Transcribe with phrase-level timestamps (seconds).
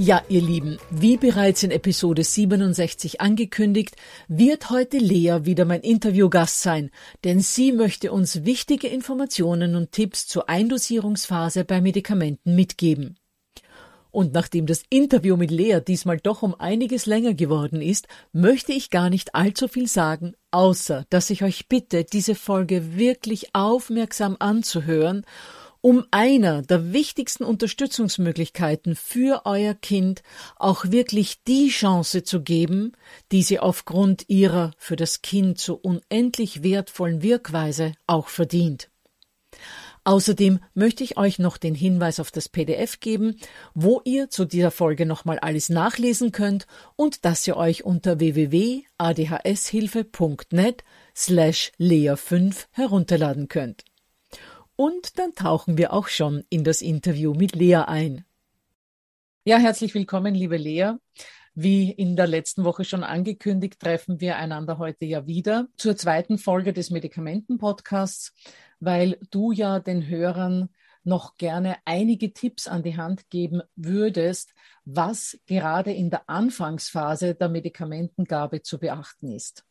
[0.00, 3.96] Ja, ihr Lieben, wie bereits in Episode 67 angekündigt,
[4.28, 6.92] wird heute Lea wieder mein Interviewgast sein,
[7.24, 13.18] denn sie möchte uns wichtige Informationen und Tipps zur Eindosierungsphase bei Medikamenten mitgeben.
[14.12, 18.90] Und nachdem das Interview mit Lea diesmal doch um einiges länger geworden ist, möchte ich
[18.90, 25.26] gar nicht allzu viel sagen, außer dass ich euch bitte, diese Folge wirklich aufmerksam anzuhören
[25.80, 30.22] um einer der wichtigsten Unterstützungsmöglichkeiten für euer Kind
[30.56, 32.92] auch wirklich die Chance zu geben,
[33.32, 38.90] die sie aufgrund ihrer für das Kind so unendlich wertvollen Wirkweise auch verdient.
[40.04, 43.38] Außerdem möchte ich euch noch den Hinweis auf das PDF geben,
[43.74, 50.82] wo ihr zu dieser Folge nochmal alles nachlesen könnt und dass ihr euch unter www.adhshilfe.net
[51.14, 53.84] slash lea5 herunterladen könnt.
[54.80, 58.24] Und dann tauchen wir auch schon in das Interview mit Lea ein.
[59.42, 60.92] Ja, herzlich willkommen, liebe Lea.
[61.52, 66.38] Wie in der letzten Woche schon angekündigt, treffen wir einander heute ja wieder zur zweiten
[66.38, 68.32] Folge des Medikamenten-Podcasts,
[68.78, 70.68] weil du ja den Hörern
[71.02, 77.48] noch gerne einige Tipps an die Hand geben würdest, was gerade in der Anfangsphase der
[77.48, 79.64] Medikamentengabe zu beachten ist.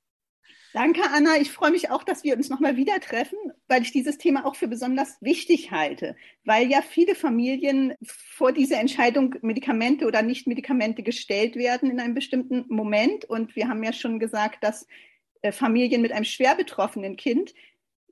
[0.77, 1.37] Danke, Anna.
[1.37, 4.55] Ich freue mich auch, dass wir uns nochmal wieder treffen, weil ich dieses Thema auch
[4.55, 6.15] für besonders wichtig halte,
[6.45, 12.65] weil ja viele Familien vor diese Entscheidung Medikamente oder Nicht-Medikamente gestellt werden in einem bestimmten
[12.67, 13.25] Moment.
[13.25, 14.85] Und wir haben ja schon gesagt, dass
[15.41, 17.55] äh, Familien mit einem schwer betroffenen Kind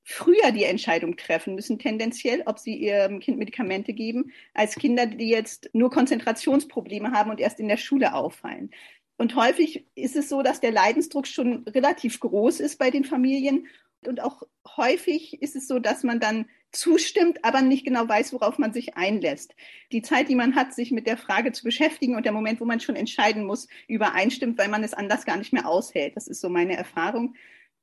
[0.03, 5.29] früher die Entscheidung treffen müssen, tendenziell, ob sie ihrem Kind Medikamente geben, als Kinder, die
[5.29, 8.71] jetzt nur Konzentrationsprobleme haben und erst in der Schule auffallen.
[9.17, 13.67] Und häufig ist es so, dass der Leidensdruck schon relativ groß ist bei den Familien.
[14.05, 14.43] Und auch
[14.77, 18.97] häufig ist es so, dass man dann zustimmt, aber nicht genau weiß, worauf man sich
[18.97, 19.55] einlässt.
[19.91, 22.65] Die Zeit, die man hat, sich mit der Frage zu beschäftigen und der Moment, wo
[22.65, 26.15] man schon entscheiden muss, übereinstimmt, weil man es anders gar nicht mehr aushält.
[26.15, 27.35] Das ist so meine Erfahrung.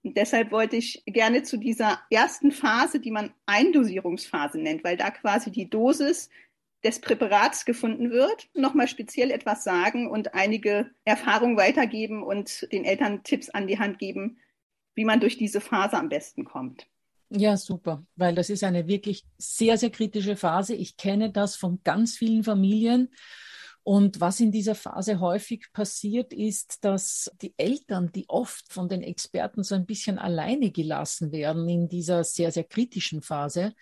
[0.05, 5.11] Und deshalb wollte ich gerne zu dieser ersten Phase, die man Eindosierungsphase nennt, weil da
[5.11, 6.29] quasi die Dosis
[6.85, 13.23] des Präparats gefunden wird, nochmal speziell etwas sagen und einige Erfahrungen weitergeben und den Eltern
[13.23, 14.39] Tipps an die Hand geben,
[14.95, 16.87] wie man durch diese Phase am besten kommt.
[17.31, 20.75] Ja, super, weil das ist eine wirklich sehr, sehr kritische Phase.
[20.75, 23.09] Ich kenne das von ganz vielen Familien.
[23.85, 29.03] Und was in dieser Phase häufig passiert, ist, dass die Eltern, die oft von den
[29.03, 33.75] Experten so ein bisschen alleine gelassen werden in dieser sehr, sehr kritischen Phase,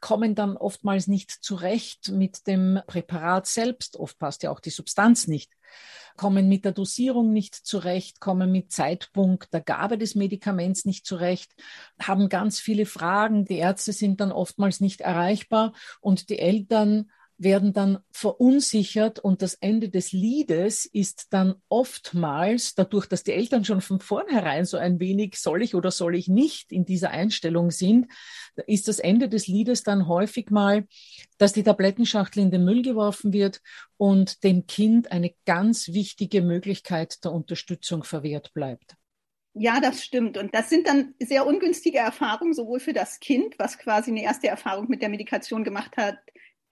[0.00, 3.96] kommen dann oftmals nicht zurecht mit dem Präparat selbst.
[3.96, 5.52] Oft passt ja auch die Substanz nicht.
[6.16, 11.54] Kommen mit der Dosierung nicht zurecht, kommen mit Zeitpunkt der Gabe des Medikaments nicht zurecht,
[12.00, 13.44] haben ganz viele Fragen.
[13.44, 17.10] Die Ärzte sind dann oftmals nicht erreichbar und die Eltern
[17.42, 23.64] werden dann verunsichert und das Ende des Liedes ist dann oftmals, dadurch, dass die Eltern
[23.64, 27.70] schon von vornherein so ein wenig soll ich oder soll ich nicht in dieser Einstellung
[27.70, 28.08] sind,
[28.66, 30.86] ist das Ende des Liedes dann häufig mal,
[31.38, 33.62] dass die Tablettenschachtel in den Müll geworfen wird
[33.96, 38.96] und dem Kind eine ganz wichtige Möglichkeit der Unterstützung verwehrt bleibt.
[39.54, 40.36] Ja, das stimmt.
[40.36, 44.46] Und das sind dann sehr ungünstige Erfahrungen, sowohl für das Kind, was quasi eine erste
[44.46, 46.18] Erfahrung mit der Medikation gemacht hat,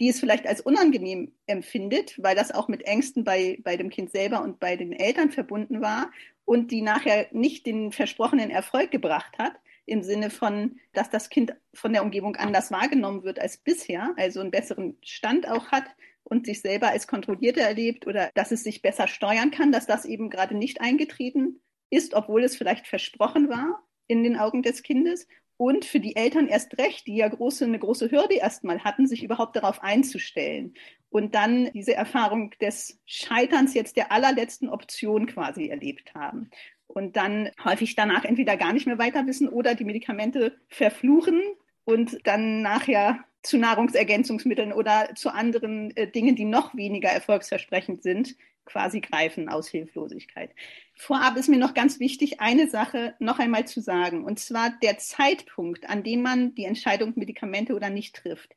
[0.00, 4.10] die es vielleicht als unangenehm empfindet, weil das auch mit Ängsten bei, bei dem Kind
[4.10, 6.10] selber und bei den Eltern verbunden war
[6.44, 9.52] und die nachher nicht den versprochenen Erfolg gebracht hat,
[9.86, 14.40] im Sinne von, dass das Kind von der Umgebung anders wahrgenommen wird als bisher, also
[14.40, 15.84] einen besseren Stand auch hat
[16.24, 20.04] und sich selber als kontrollierter erlebt oder dass es sich besser steuern kann, dass das
[20.04, 21.60] eben gerade nicht eingetreten
[21.90, 25.26] ist, obwohl es vielleicht versprochen war in den Augen des Kindes.
[25.58, 29.24] Und für die Eltern erst recht, die ja große, eine große Hürde erstmal hatten, sich
[29.24, 30.72] überhaupt darauf einzustellen.
[31.10, 36.50] Und dann diese Erfahrung des Scheiterns jetzt der allerletzten Option quasi erlebt haben.
[36.86, 41.42] Und dann häufig danach entweder gar nicht mehr weiter wissen oder die Medikamente verfluchen
[41.84, 48.36] und dann nachher zu Nahrungsergänzungsmitteln oder zu anderen äh, Dingen, die noch weniger erfolgsversprechend sind,
[48.68, 50.50] quasi greifen aus Hilflosigkeit.
[50.94, 54.98] Vorab ist mir noch ganz wichtig, eine Sache noch einmal zu sagen, und zwar der
[54.98, 58.54] Zeitpunkt, an dem man die Entscheidung Medikamente oder nicht trifft.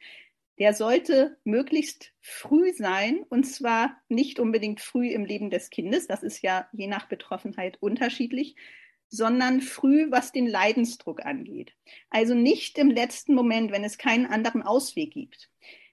[0.60, 6.24] Der sollte möglichst früh sein, und zwar nicht unbedingt früh im Leben des Kindes, das
[6.24, 8.56] ist ja je nach Betroffenheit unterschiedlich,
[9.07, 11.74] sondern früh, was den Leidensdruck angeht.
[12.10, 15.50] Also nicht im letzten Moment, wenn es keinen anderen Ausweg gibt.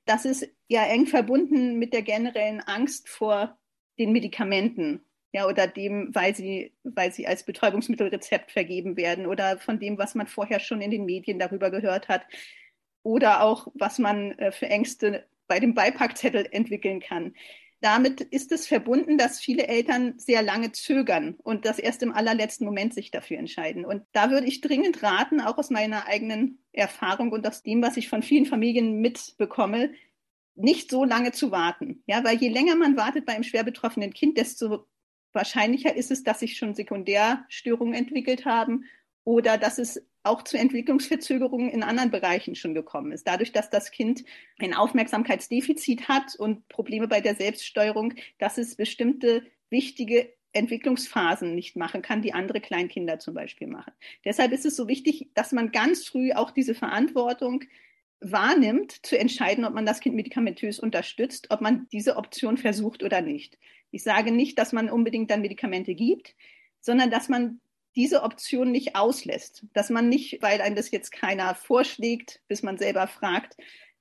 [0.07, 3.59] Das ist ja eng verbunden mit der generellen Angst vor
[3.99, 5.01] den Medikamenten,
[5.33, 10.15] ja, oder dem, weil sie, weil sie als Betäubungsmittelrezept vergeben werden oder von dem, was
[10.15, 12.27] man vorher schon in den Medien darüber gehört hat
[13.03, 17.35] oder auch, was man äh, für Ängste bei dem Beipackzettel entwickeln kann.
[17.81, 22.67] Damit ist es verbunden, dass viele Eltern sehr lange zögern und das erst im allerletzten
[22.67, 23.85] Moment sich dafür entscheiden.
[23.85, 27.97] Und da würde ich dringend raten, auch aus meiner eigenen Erfahrung und aus dem, was
[27.97, 29.93] ich von vielen Familien mitbekomme,
[30.59, 32.03] nicht so lange zu warten.
[32.07, 34.87] Ja, weil je länger man wartet bei einem schwer betroffenen Kind, desto
[35.33, 38.85] wahrscheinlicher ist es, dass sich schon Sekundärstörungen entwickelt haben
[39.25, 43.27] oder dass es auch zu Entwicklungsverzögerungen in anderen Bereichen schon gekommen ist.
[43.27, 44.25] Dadurch, dass das Kind
[44.59, 52.03] ein Aufmerksamkeitsdefizit hat und Probleme bei der Selbststeuerung, dass es bestimmte wichtige Entwicklungsphasen nicht machen
[52.03, 53.93] kann, die andere Kleinkinder zum Beispiel machen.
[54.25, 57.65] Deshalb ist es so wichtig, dass man ganz früh auch diese Verantwortung
[58.21, 63.21] wahrnimmt, zu entscheiden, ob man das Kind medikamentös unterstützt, ob man diese Option versucht oder
[63.21, 63.59] nicht.
[63.91, 66.35] Ich sage nicht, dass man unbedingt dann Medikamente gibt,
[66.81, 67.61] sondern dass man
[67.97, 72.79] diese Option nicht auslässt, dass man nicht, weil einem das jetzt keiner vorschlägt, bis man
[72.79, 73.57] selber fragt,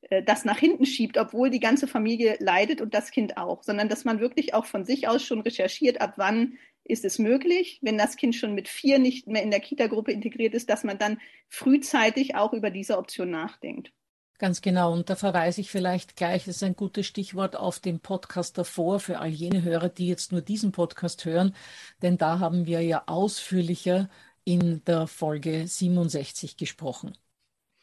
[0.09, 3.89] äh, das nach hinten schiebt, obwohl die ganze Familie leidet und das Kind auch, sondern
[3.89, 7.97] dass man wirklich auch von sich aus schon recherchiert, ab wann ist es möglich, wenn
[7.97, 11.19] das Kind schon mit vier nicht mehr in der Kita-Gruppe integriert ist, dass man dann
[11.49, 13.91] frühzeitig auch über diese Option nachdenkt.
[14.39, 14.93] Ganz genau.
[14.93, 18.99] Und da verweise ich vielleicht gleich, das ist ein gutes Stichwort auf den Podcast davor
[18.99, 21.55] für all jene Hörer, die jetzt nur diesen Podcast hören.
[22.03, 24.09] Denn da haben wir ja ausführlicher
[24.43, 27.17] in der Folge 67 gesprochen.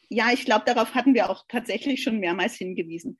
[0.07, 3.17] Ja, ich glaube, darauf hatten wir auch tatsächlich schon mehrmals hingewiesen.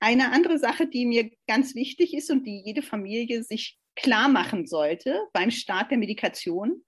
[0.00, 4.66] Eine andere Sache, die mir ganz wichtig ist und die jede Familie sich klar machen
[4.66, 6.82] sollte beim Start der Medikation,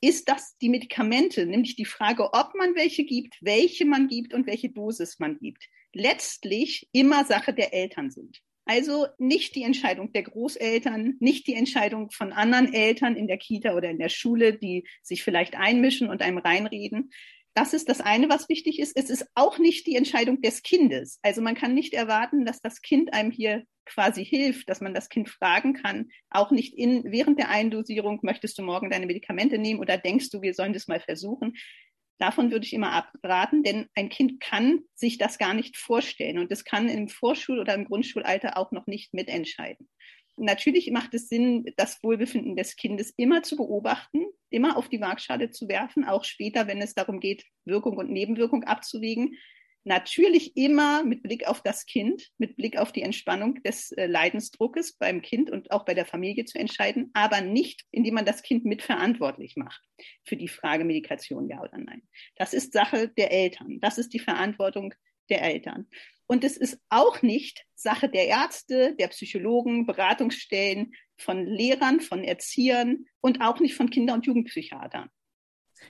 [0.00, 4.46] ist das die Medikamente, nämlich die Frage, ob man welche gibt, welche man gibt und
[4.46, 8.42] welche Dosis man gibt, letztlich immer Sache der Eltern sind.
[8.68, 13.74] Also nicht die Entscheidung der Großeltern, nicht die Entscheidung von anderen Eltern in der Kita
[13.74, 17.10] oder in der Schule, die sich vielleicht einmischen und einem reinreden.
[17.56, 18.94] Das ist das eine, was wichtig ist.
[18.98, 21.18] Es ist auch nicht die Entscheidung des Kindes.
[21.22, 25.08] Also man kann nicht erwarten, dass das Kind einem hier quasi hilft, dass man das
[25.08, 29.80] Kind fragen kann, auch nicht in, während der Eindosierung, möchtest du morgen deine Medikamente nehmen
[29.80, 31.54] oder denkst du, wir sollen das mal versuchen?
[32.18, 36.52] Davon würde ich immer abraten, denn ein Kind kann sich das gar nicht vorstellen und
[36.52, 39.88] es kann im Vorschul- oder im Grundschulalter auch noch nicht mitentscheiden.
[40.36, 45.50] Natürlich macht es Sinn, das Wohlbefinden des Kindes immer zu beobachten, immer auf die Waagschale
[45.50, 49.36] zu werfen, auch später, wenn es darum geht, Wirkung und Nebenwirkung abzuwägen.
[49.84, 54.94] Natürlich immer mit Blick auf das Kind, mit Blick auf die Entspannung des äh, Leidensdruckes
[54.94, 58.64] beim Kind und auch bei der Familie zu entscheiden, aber nicht, indem man das Kind
[58.64, 59.80] mitverantwortlich macht
[60.24, 62.02] für die Frage Medikation, ja oder nein.
[62.34, 63.78] Das ist Sache der Eltern.
[63.80, 64.92] Das ist die Verantwortung
[65.30, 65.88] der Eltern.
[66.26, 73.06] Und es ist auch nicht Sache der Ärzte, der Psychologen, Beratungsstellen, von Lehrern, von Erziehern
[73.20, 75.08] und auch nicht von Kinder- und Jugendpsychiatern.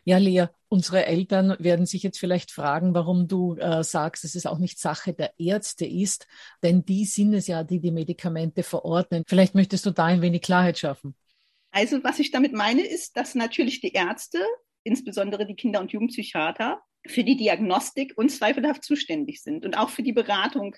[0.04, 4.46] Ja, Lea, unsere Eltern werden sich jetzt vielleicht fragen, warum du äh, sagst, dass es
[4.46, 6.26] auch nicht Sache der Ärzte ist,
[6.62, 9.24] denn die sind es ja, die die Medikamente verordnen.
[9.26, 11.14] Vielleicht möchtest du da ein wenig Klarheit schaffen.
[11.70, 14.44] Also was ich damit meine, ist, dass natürlich die Ärzte,
[14.82, 20.12] insbesondere die Kinder- und Jugendpsychiater, für die Diagnostik unzweifelhaft zuständig sind und auch für die
[20.12, 20.76] Beratung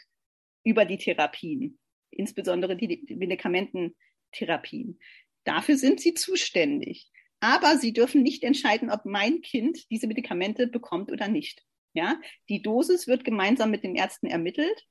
[0.64, 1.78] über die Therapien,
[2.10, 4.98] insbesondere die, Medikamententherapien.
[5.44, 7.10] Dafür sind sie zuständig.
[7.40, 11.62] Aber sie dürfen nicht entscheiden, ob mein Kind diese Medikamente bekommt oder nicht.
[11.94, 14.86] Ja, die Dosis wird gemeinsam mit den Ärzten ermittelt.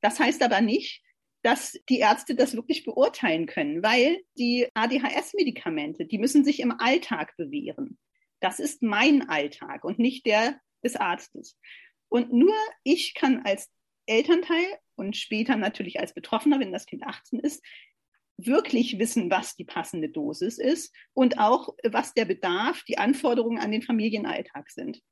[0.00, 1.02] Das heißt aber nicht,
[1.42, 7.36] dass die Ärzte das wirklich beurteilen können, weil die ADHS-Medikamente, die müssen sich im Alltag
[7.36, 7.98] bewähren.
[8.40, 11.58] Das ist mein Alltag und nicht der des Arztes.
[12.08, 12.54] Und nur
[12.84, 13.70] ich kann als
[14.06, 14.66] Elternteil
[14.96, 17.64] und später natürlich als Betroffener, wenn das Kind 18 ist,
[18.38, 23.72] wirklich wissen, was die passende Dosis ist und auch, was der Bedarf, die Anforderungen an
[23.72, 25.02] den Familienalltag sind.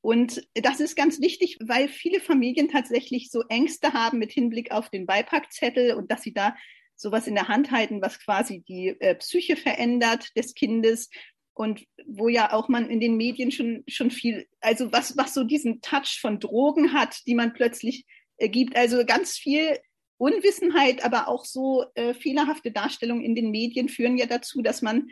[0.00, 4.90] Und das ist ganz wichtig, weil viele Familien tatsächlich so Ängste haben mit Hinblick auf
[4.90, 6.56] den Beipackzettel und dass sie da
[6.96, 11.08] sowas in der Hand halten, was quasi die äh, Psyche verändert des Kindes
[11.54, 15.44] und wo ja auch man in den Medien schon, schon viel, also was, was so
[15.44, 18.06] diesen Touch von Drogen hat, die man plötzlich
[18.38, 18.76] äh, gibt.
[18.76, 19.78] Also ganz viel
[20.16, 25.08] Unwissenheit, aber auch so äh, fehlerhafte Darstellungen in den Medien führen ja dazu, dass man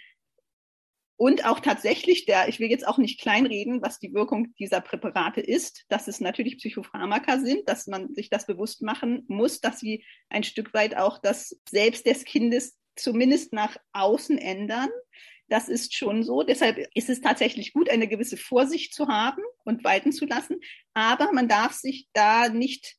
[1.20, 5.42] und auch tatsächlich der, ich will jetzt auch nicht kleinreden, was die Wirkung dieser Präparate
[5.42, 10.02] ist, dass es natürlich Psychopharmaka sind, dass man sich das bewusst machen muss, dass sie
[10.30, 14.88] ein Stück weit auch das Selbst des Kindes zumindest nach außen ändern.
[15.50, 16.44] Das ist schon so.
[16.44, 20.60] Deshalb ist es tatsächlich gut, eine gewisse Vorsicht zu haben und walten zu lassen.
[20.94, 22.96] Aber man darf sich da nicht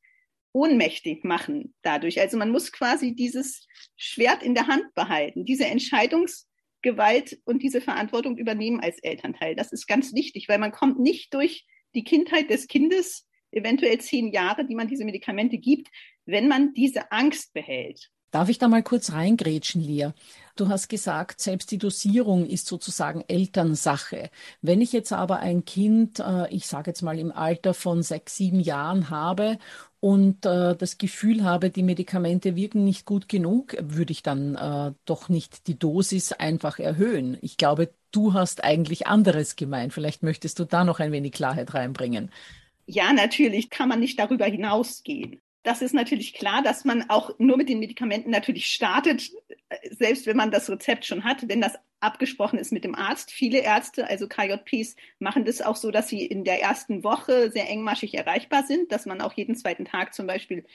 [0.54, 2.20] ohnmächtig machen dadurch.
[2.20, 8.38] Also man muss quasi dieses Schwert in der Hand behalten, diese Entscheidungsgewalt und diese Verantwortung
[8.38, 9.56] übernehmen als Elternteil.
[9.56, 11.66] Das ist ganz wichtig, weil man kommt nicht durch
[11.96, 15.88] die Kindheit des Kindes, eventuell zehn Jahre, die man diese Medikamente gibt,
[16.26, 18.10] wenn man diese Angst behält.
[18.32, 20.14] Darf ich da mal kurz reingrätschen, Lia?
[20.56, 24.30] Du hast gesagt, selbst die Dosierung ist sozusagen Elternsache.
[24.62, 28.38] Wenn ich jetzt aber ein Kind, äh, ich sage jetzt mal im Alter von sechs,
[28.38, 29.58] sieben Jahren habe
[30.00, 34.94] und äh, das Gefühl habe, die Medikamente wirken nicht gut genug, würde ich dann äh,
[35.06, 37.38] doch nicht die Dosis einfach erhöhen.
[37.42, 39.94] Ich glaube, du hast eigentlich anderes gemeint.
[39.94, 42.32] Vielleicht möchtest du da noch ein wenig Klarheit reinbringen.
[42.86, 47.58] Ja, natürlich kann man nicht darüber hinausgehen das ist natürlich klar, dass man auch nur
[47.58, 49.32] mit den Medikamenten natürlich startet,
[49.92, 53.32] selbst wenn man das Rezept schon hat, wenn das abgesprochen ist mit dem Arzt.
[53.32, 57.70] Viele Ärzte, also KJPs, machen das auch so, dass sie in der ersten Woche sehr
[57.70, 60.66] engmaschig erreichbar sind, dass man auch jeden zweiten Tag zum Beispiel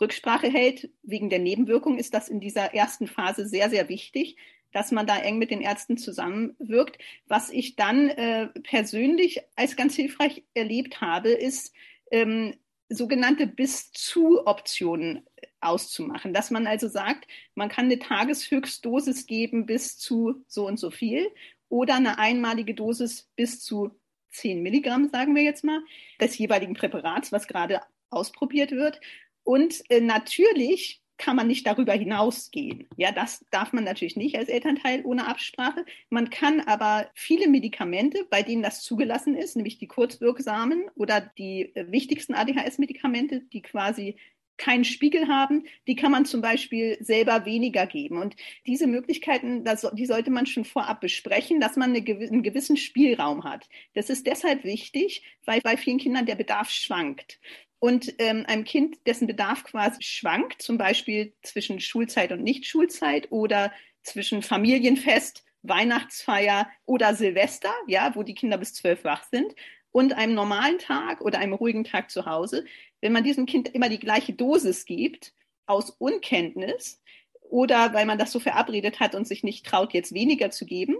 [0.00, 0.90] Rücksprache hält.
[1.02, 4.36] Wegen der Nebenwirkung ist das in dieser ersten Phase sehr, sehr wichtig,
[4.72, 6.98] dass man da eng mit den Ärzten zusammenwirkt.
[7.26, 11.72] Was ich dann äh, persönlich als ganz hilfreich erlebt habe, ist,
[12.10, 12.54] ähm,
[12.88, 15.24] sogenannte bis zu Optionen
[15.60, 20.90] auszumachen, dass man also sagt, man kann eine Tageshöchstdosis geben bis zu so und so
[20.90, 21.26] viel
[21.68, 23.98] oder eine einmalige Dosis bis zu
[24.30, 25.80] 10 Milligramm, sagen wir jetzt mal,
[26.20, 29.00] des jeweiligen Präparats, was gerade ausprobiert wird.
[29.44, 32.88] Und äh, natürlich kann man nicht darüber hinausgehen.
[32.96, 35.84] Ja, das darf man natürlich nicht als Elternteil ohne Absprache.
[36.10, 41.74] Man kann aber viele Medikamente, bei denen das zugelassen ist, nämlich die kurzwirksamen oder die
[41.74, 44.16] äh, wichtigsten ADHS-Medikamente, die quasi
[44.56, 48.18] keinen Spiegel haben, die kann man zum Beispiel selber weniger geben.
[48.18, 52.76] Und diese Möglichkeiten, das, die sollte man schon vorab besprechen, dass man eine, einen gewissen
[52.76, 53.68] Spielraum hat.
[53.94, 57.40] Das ist deshalb wichtig, weil bei vielen Kindern der Bedarf schwankt
[57.84, 63.72] und ähm, einem Kind, dessen Bedarf quasi schwankt, zum Beispiel zwischen Schulzeit und Nicht-Schulzeit oder
[64.02, 69.54] zwischen Familienfest, Weihnachtsfeier oder Silvester, ja, wo die Kinder bis zwölf wach sind,
[69.92, 72.64] und einem normalen Tag oder einem ruhigen Tag zu Hause,
[73.02, 75.34] wenn man diesem Kind immer die gleiche Dosis gibt,
[75.66, 77.02] aus Unkenntnis
[77.42, 80.96] oder weil man das so verabredet hat und sich nicht traut, jetzt weniger zu geben.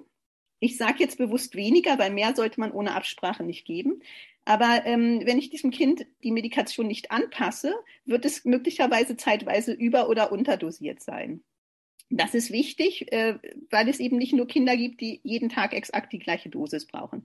[0.61, 4.03] Ich sage jetzt bewusst weniger, weil mehr sollte man ohne Absprache nicht geben.
[4.45, 7.75] Aber ähm, wenn ich diesem Kind die Medikation nicht anpasse,
[8.05, 11.43] wird es möglicherweise zeitweise über- oder unterdosiert sein.
[12.11, 13.39] Das ist wichtig, äh,
[13.71, 17.25] weil es eben nicht nur Kinder gibt, die jeden Tag exakt die gleiche Dosis brauchen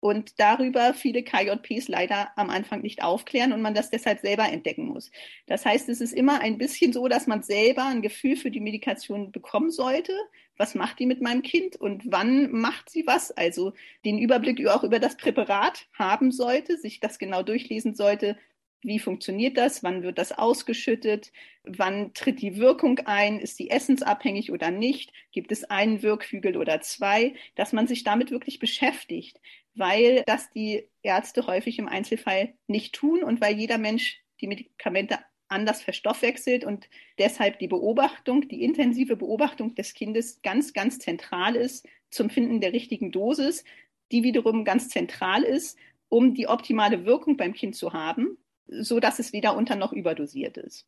[0.00, 4.86] und darüber viele KJPs leider am Anfang nicht aufklären und man das deshalb selber entdecken
[4.86, 5.10] muss.
[5.46, 8.60] Das heißt, es ist immer ein bisschen so, dass man selber ein Gefühl für die
[8.60, 10.12] Medikation bekommen sollte.
[10.56, 13.30] Was macht die mit meinem Kind und wann macht sie was?
[13.32, 13.72] Also
[14.04, 18.36] den Überblick auch über das Präparat haben sollte, sich das genau durchlesen sollte,
[18.82, 19.82] Wie funktioniert das?
[19.82, 21.32] Wann wird das ausgeschüttet?
[21.64, 23.40] Wann tritt die Wirkung ein?
[23.40, 25.12] Ist die essensabhängig oder nicht?
[25.32, 27.34] Gibt es einen Wirkhügel oder zwei?
[27.56, 29.40] Dass man sich damit wirklich beschäftigt,
[29.74, 35.18] weil das die Ärzte häufig im Einzelfall nicht tun und weil jeder Mensch die Medikamente
[35.48, 41.88] anders verstoffwechselt und deshalb die Beobachtung, die intensive Beobachtung des Kindes ganz, ganz zentral ist
[42.10, 43.64] zum Finden der richtigen Dosis,
[44.12, 49.18] die wiederum ganz zentral ist, um die optimale Wirkung beim Kind zu haben, so dass
[49.18, 50.86] es weder unter noch überdosiert ist.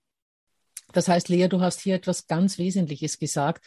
[0.93, 3.65] Das heißt, Lea, du hast hier etwas ganz Wesentliches gesagt,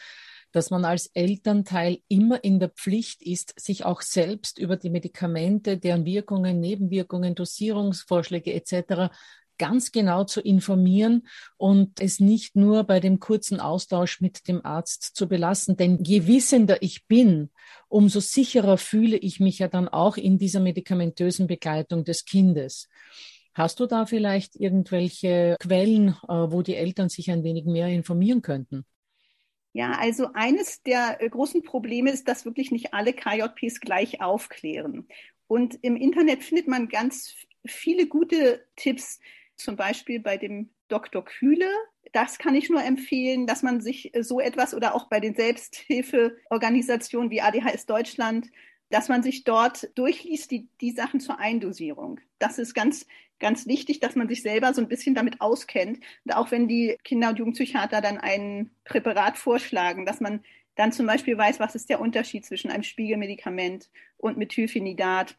[0.52, 5.78] dass man als Elternteil immer in der Pflicht ist, sich auch selbst über die Medikamente,
[5.78, 9.10] deren Wirkungen, Nebenwirkungen, Dosierungsvorschläge etc
[9.58, 15.02] ganz genau zu informieren und es nicht nur bei dem kurzen Austausch mit dem Arzt
[15.14, 15.76] zu belassen.
[15.76, 17.50] Denn je wissender ich bin,
[17.88, 22.88] umso sicherer fühle ich mich ja dann auch in dieser medikamentösen Begleitung des Kindes.
[23.54, 28.42] Hast du da vielleicht irgendwelche Quellen, äh, wo die Eltern sich ein wenig mehr informieren
[28.42, 28.84] könnten?
[29.72, 35.06] Ja, also eines der äh, großen Probleme ist, dass wirklich nicht alle KJPs gleich aufklären.
[35.46, 37.34] Und im Internet findet man ganz
[37.64, 39.20] viele gute Tipps,
[39.56, 41.24] zum Beispiel bei dem Dr.
[41.24, 41.68] Kühle.
[42.12, 45.34] Das kann ich nur empfehlen, dass man sich äh, so etwas oder auch bei den
[45.34, 48.48] Selbsthilfeorganisationen wie ADHS Deutschland,
[48.90, 52.20] dass man sich dort durchliest, die, die Sachen zur Eindosierung.
[52.38, 53.06] Das ist ganz,
[53.40, 56.00] ganz wichtig, dass man sich selber so ein bisschen damit auskennt.
[56.24, 60.44] Und auch wenn die Kinder- und Jugendpsychiater dann ein Präparat vorschlagen, dass man
[60.76, 65.36] dann zum Beispiel weiß, was ist der Unterschied zwischen einem Spiegelmedikament und Methylphenidat,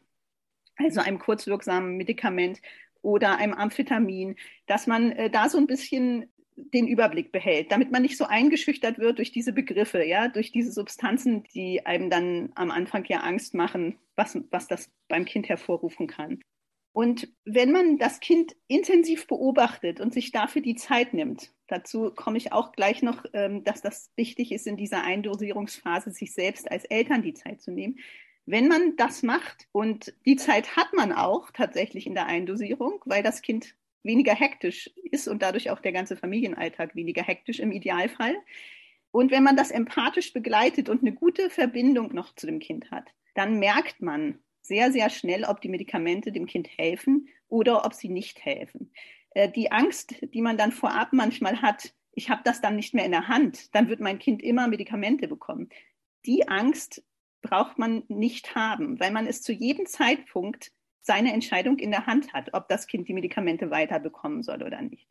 [0.76, 2.60] also einem kurzwirksamen Medikament
[3.02, 4.36] oder einem Amphetamin,
[4.66, 8.98] dass man äh, da so ein bisschen den Überblick behält, damit man nicht so eingeschüchtert
[8.98, 13.54] wird durch diese Begriffe, ja, durch diese Substanzen, die einem dann am Anfang ja Angst
[13.54, 16.40] machen, was, was das beim Kind hervorrufen kann.
[16.92, 22.38] Und wenn man das Kind intensiv beobachtet und sich dafür die Zeit nimmt, dazu komme
[22.38, 26.86] ich auch gleich noch, ähm, dass das wichtig ist, in dieser Eindosierungsphase sich selbst als
[26.86, 27.98] Eltern die Zeit zu nehmen,
[28.46, 33.22] wenn man das macht, und die Zeit hat man auch tatsächlich in der Eindosierung, weil
[33.22, 33.74] das Kind
[34.06, 38.36] weniger hektisch ist und dadurch auch der ganze Familienalltag weniger hektisch im Idealfall.
[39.10, 43.08] Und wenn man das empathisch begleitet und eine gute Verbindung noch zu dem Kind hat,
[43.34, 48.08] dann merkt man sehr, sehr schnell, ob die Medikamente dem Kind helfen oder ob sie
[48.08, 48.92] nicht helfen.
[49.30, 53.04] Äh, die Angst, die man dann vorab manchmal hat, ich habe das dann nicht mehr
[53.04, 55.68] in der Hand, dann wird mein Kind immer Medikamente bekommen.
[56.24, 57.04] Die Angst
[57.42, 60.72] braucht man nicht haben, weil man es zu jedem Zeitpunkt
[61.06, 64.82] seine Entscheidung in der Hand hat, ob das Kind die Medikamente weiter bekommen soll oder
[64.82, 65.08] nicht.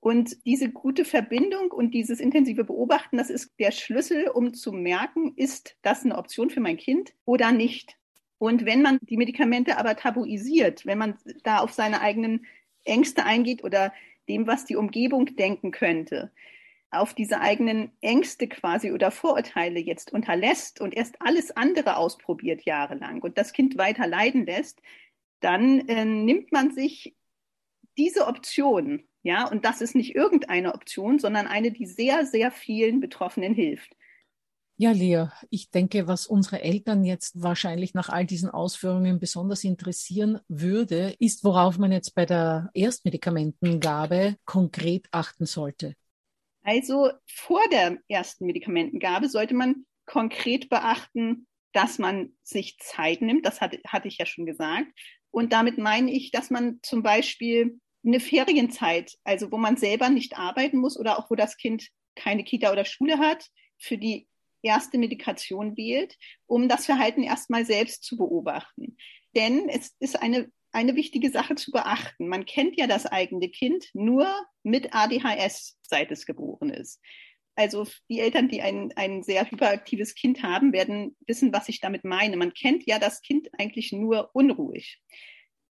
[0.00, 5.32] Und diese gute Verbindung und dieses intensive Beobachten, das ist der Schlüssel, um zu merken,
[5.36, 7.96] ist das eine Option für mein Kind oder nicht.
[8.38, 12.46] Und wenn man die Medikamente aber tabuisiert, wenn man da auf seine eigenen
[12.84, 13.92] Ängste eingeht oder
[14.28, 16.32] dem, was die Umgebung denken könnte,
[16.90, 23.20] auf diese eigenen Ängste quasi oder Vorurteile jetzt unterlässt und erst alles andere ausprobiert jahrelang
[23.20, 24.80] und das Kind weiter leiden lässt,
[25.40, 27.14] dann äh, nimmt man sich
[27.96, 33.00] diese Option, ja, und das ist nicht irgendeine Option, sondern eine, die sehr, sehr vielen
[33.00, 33.94] Betroffenen hilft.
[34.80, 40.38] Ja, Lea, ich denke, was unsere Eltern jetzt wahrscheinlich nach all diesen Ausführungen besonders interessieren
[40.46, 45.94] würde, ist, worauf man jetzt bei der Erstmedikamentengabe konkret achten sollte.
[46.62, 53.46] Also vor der ersten Medikamentengabe sollte man konkret beachten, dass man sich Zeit nimmt.
[53.46, 54.86] Das hatte, hatte ich ja schon gesagt.
[55.30, 60.38] Und damit meine ich, dass man zum Beispiel eine Ferienzeit, also wo man selber nicht
[60.38, 63.46] arbeiten muss oder auch wo das Kind keine Kita oder Schule hat,
[63.78, 64.26] für die
[64.62, 68.96] erste Medikation wählt, um das Verhalten erstmal selbst zu beobachten.
[69.34, 72.28] Denn es ist eine eine wichtige Sache zu beachten.
[72.28, 74.28] Man kennt ja das eigene Kind nur
[74.62, 77.00] mit ADHS, seit es geboren ist.
[77.58, 82.04] Also die Eltern, die ein, ein sehr hyperaktives Kind haben, werden wissen, was ich damit
[82.04, 82.36] meine.
[82.36, 85.00] Man kennt ja das Kind eigentlich nur unruhig,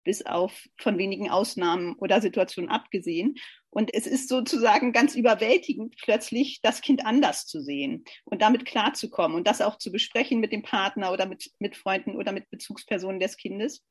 [0.03, 3.37] bis auf von wenigen Ausnahmen oder Situationen abgesehen.
[3.71, 9.37] Und es ist sozusagen ganz überwältigend, plötzlich das Kind anders zu sehen und damit klarzukommen
[9.37, 13.21] und das auch zu besprechen mit dem Partner oder mit, mit Freunden oder mit Bezugspersonen
[13.21, 13.85] des Kindes.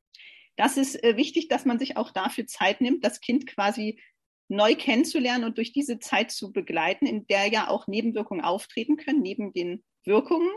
[0.57, 4.01] Das ist äh, wichtig, dass man sich auch dafür Zeit nimmt, das Kind quasi
[4.47, 9.21] neu kennenzulernen und durch diese Zeit zu begleiten, in der ja auch Nebenwirkungen auftreten können,
[9.21, 10.49] neben den Wirkungen.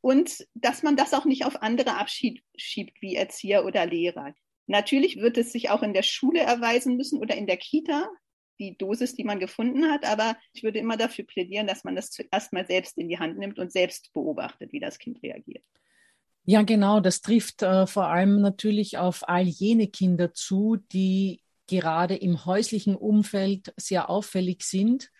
[0.00, 2.42] Und dass man das auch nicht auf andere abschiebt,
[3.00, 4.34] wie Erzieher oder Lehrer.
[4.66, 8.08] Natürlich wird es sich auch in der Schule erweisen müssen oder in der Kita,
[8.58, 10.06] die Dosis, die man gefunden hat.
[10.06, 13.38] Aber ich würde immer dafür plädieren, dass man das zuerst mal selbst in die Hand
[13.38, 15.64] nimmt und selbst beobachtet, wie das Kind reagiert.
[16.44, 17.00] Ja, genau.
[17.00, 22.96] Das trifft äh, vor allem natürlich auf all jene Kinder zu, die gerade im häuslichen
[22.96, 25.10] Umfeld sehr auffällig sind.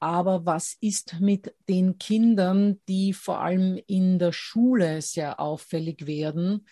[0.00, 6.66] Aber was ist mit den Kindern, die vor allem in der Schule sehr auffällig werden?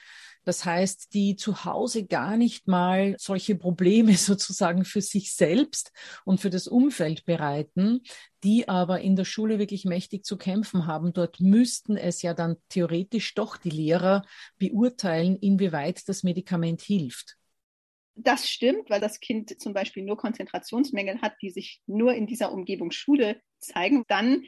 [0.45, 5.93] Das heißt, die zu Hause gar nicht mal solche Probleme sozusagen für sich selbst
[6.25, 8.01] und für das Umfeld bereiten,
[8.43, 11.13] die aber in der Schule wirklich mächtig zu kämpfen haben.
[11.13, 14.25] Dort müssten es ja dann theoretisch doch die Lehrer
[14.59, 17.37] beurteilen, inwieweit das Medikament hilft.
[18.23, 22.53] Das stimmt, weil das Kind zum Beispiel nur Konzentrationsmängel hat, die sich nur in dieser
[22.53, 24.05] Umgebung Schule zeigen.
[24.09, 24.45] Dann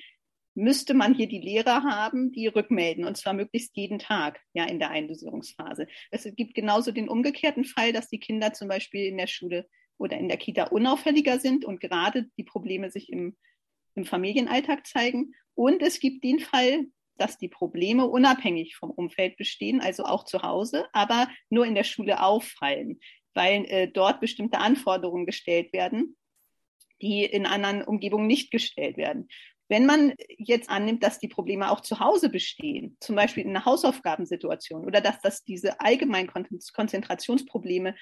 [0.54, 4.78] müsste man hier die Lehrer haben, die rückmelden, und zwar möglichst jeden Tag, ja, in
[4.78, 5.86] der Eindosierungsphase.
[6.10, 10.18] Es gibt genauso den umgekehrten Fall, dass die Kinder zum Beispiel in der Schule oder
[10.18, 13.36] in der Kita unauffälliger sind und gerade die Probleme sich im,
[13.94, 15.32] im Familienalltag zeigen.
[15.54, 20.42] Und es gibt den Fall, dass die Probleme unabhängig vom Umfeld bestehen, also auch zu
[20.42, 22.98] Hause, aber nur in der Schule auffallen,
[23.34, 26.16] weil äh, dort bestimmte Anforderungen gestellt werden,
[27.00, 29.28] die in anderen Umgebungen nicht gestellt werden.
[29.68, 33.64] Wenn man jetzt annimmt, dass die Probleme auch zu Hause bestehen, zum Beispiel in einer
[33.64, 36.30] Hausaufgabensituation oder dass, dass diese allgemeinen
[36.74, 37.94] Konzentrationsprobleme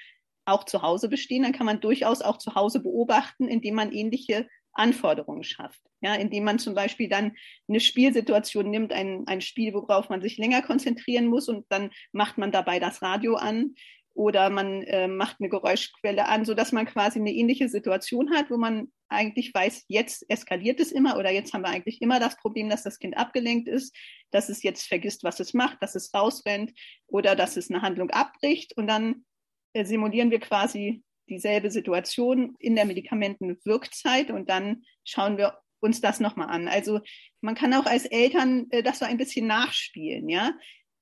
[0.45, 4.47] auch zu Hause bestehen, dann kann man durchaus auch zu Hause beobachten, indem man ähnliche
[4.73, 5.81] Anforderungen schafft.
[6.01, 7.35] Ja, indem man zum Beispiel dann
[7.67, 12.37] eine Spielsituation nimmt, ein, ein Spiel, worauf man sich länger konzentrieren muss und dann macht
[12.37, 13.75] man dabei das Radio an
[14.13, 18.49] oder man äh, macht eine Geräuschquelle an, so dass man quasi eine ähnliche Situation hat,
[18.49, 22.37] wo man eigentlich weiß, jetzt eskaliert es immer oder jetzt haben wir eigentlich immer das
[22.37, 23.95] Problem, dass das Kind abgelenkt ist,
[24.31, 26.71] dass es jetzt vergisst, was es macht, dass es rausrennt
[27.07, 29.25] oder dass es eine Handlung abbricht und dann
[29.73, 36.19] äh, simulieren wir quasi dieselbe Situation in der Medikamentenwirkzeit und dann schauen wir uns das
[36.19, 36.67] nochmal an.
[36.67, 36.99] Also
[37.41, 40.53] man kann auch als Eltern äh, das so ein bisschen nachspielen, ja,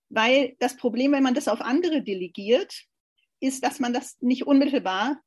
[0.10, 2.86] weil das Problem, wenn man das auf andere delegiert,
[3.40, 5.20] ist, dass man das nicht unmittelbar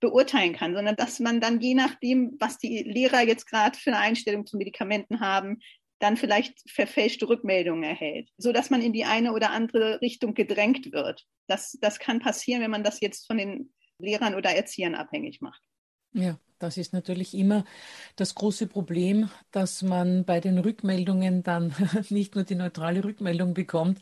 [0.00, 4.00] beurteilen kann, sondern dass man dann je nachdem, was die Lehrer jetzt gerade für eine
[4.00, 5.60] Einstellung zu Medikamenten haben,
[5.98, 10.92] dann vielleicht verfälschte Rückmeldungen erhält, so dass man in die eine oder andere Richtung gedrängt
[10.92, 11.26] wird.
[11.46, 15.60] Das, das kann passieren, wenn man das jetzt von den Lehrern oder Erziehern abhängig macht.
[16.12, 17.64] Ja, das ist natürlich immer
[18.16, 21.74] das große Problem, dass man bei den Rückmeldungen dann
[22.10, 24.00] nicht nur die neutrale Rückmeldung bekommt,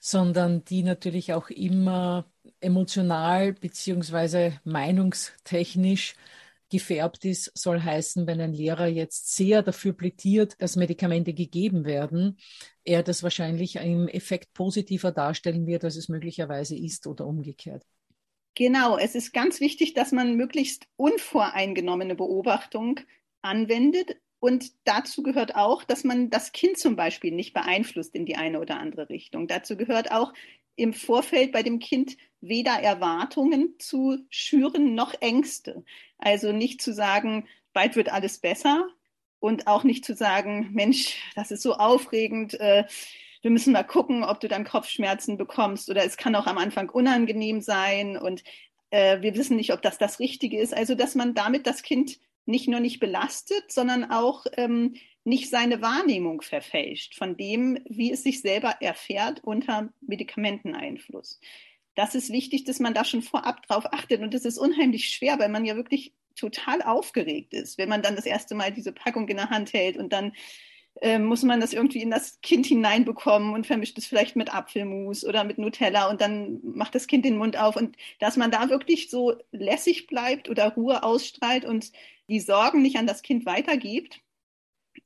[0.00, 2.26] sondern die natürlich auch immer
[2.60, 6.14] emotional beziehungsweise meinungstechnisch
[6.70, 12.38] gefärbt ist, soll heißen, wenn ein Lehrer jetzt sehr dafür plädiert, dass Medikamente gegeben werden,
[12.84, 17.84] er das wahrscheinlich im Effekt positiver darstellen wird, als es möglicherweise ist oder umgekehrt.
[18.56, 23.00] Genau, es ist ganz wichtig, dass man möglichst unvoreingenommene Beobachtung
[23.42, 24.16] anwendet.
[24.40, 28.58] Und dazu gehört auch, dass man das Kind zum Beispiel nicht beeinflusst in die eine
[28.58, 29.46] oder andere Richtung.
[29.46, 30.32] Dazu gehört auch
[30.74, 35.84] im Vorfeld bei dem Kind weder Erwartungen zu schüren noch Ängste.
[36.16, 38.88] Also nicht zu sagen, bald wird alles besser
[39.38, 42.58] und auch nicht zu sagen, Mensch, das ist so aufregend.
[42.58, 42.84] Äh,
[43.46, 46.90] wir müssen mal gucken, ob du dann Kopfschmerzen bekommst oder es kann auch am Anfang
[46.90, 48.42] unangenehm sein und
[48.90, 50.74] äh, wir wissen nicht, ob das das Richtige ist.
[50.74, 55.80] Also, dass man damit das Kind nicht nur nicht belastet, sondern auch ähm, nicht seine
[55.80, 61.38] Wahrnehmung verfälscht von dem, wie es sich selber erfährt unter Medikamenteneinfluss.
[61.94, 64.22] Das ist wichtig, dass man da schon vorab drauf achtet.
[64.22, 68.16] Und das ist unheimlich schwer, weil man ja wirklich total aufgeregt ist, wenn man dann
[68.16, 70.32] das erste Mal diese Packung in der Hand hält und dann
[71.00, 75.24] äh, muss man das irgendwie in das Kind hineinbekommen und vermischt es vielleicht mit Apfelmus
[75.24, 78.68] oder mit Nutella und dann macht das Kind den Mund auf und dass man da
[78.70, 81.92] wirklich so lässig bleibt oder Ruhe ausstrahlt und
[82.28, 84.20] die Sorgen nicht an das Kind weitergibt.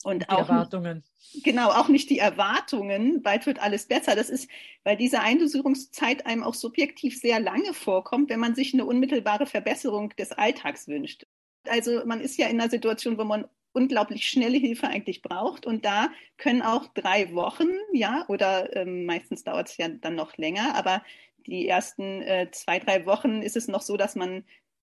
[0.04, 1.02] Und die auch Erwartungen.
[1.42, 4.16] Genau, auch nicht die Erwartungen, bald wird alles besser.
[4.16, 4.48] Das ist,
[4.84, 10.10] weil diese Eindosierungszeit einem auch subjektiv sehr lange vorkommt, wenn man sich eine unmittelbare Verbesserung
[10.16, 11.26] des Alltags wünscht.
[11.68, 15.66] Also man ist ja in einer Situation, wo man unglaublich schnelle Hilfe eigentlich braucht.
[15.66, 20.36] Und da können auch drei Wochen, ja, oder ähm, meistens dauert es ja dann noch
[20.36, 21.02] länger, aber
[21.46, 24.44] die ersten äh, zwei, drei Wochen ist es noch so, dass man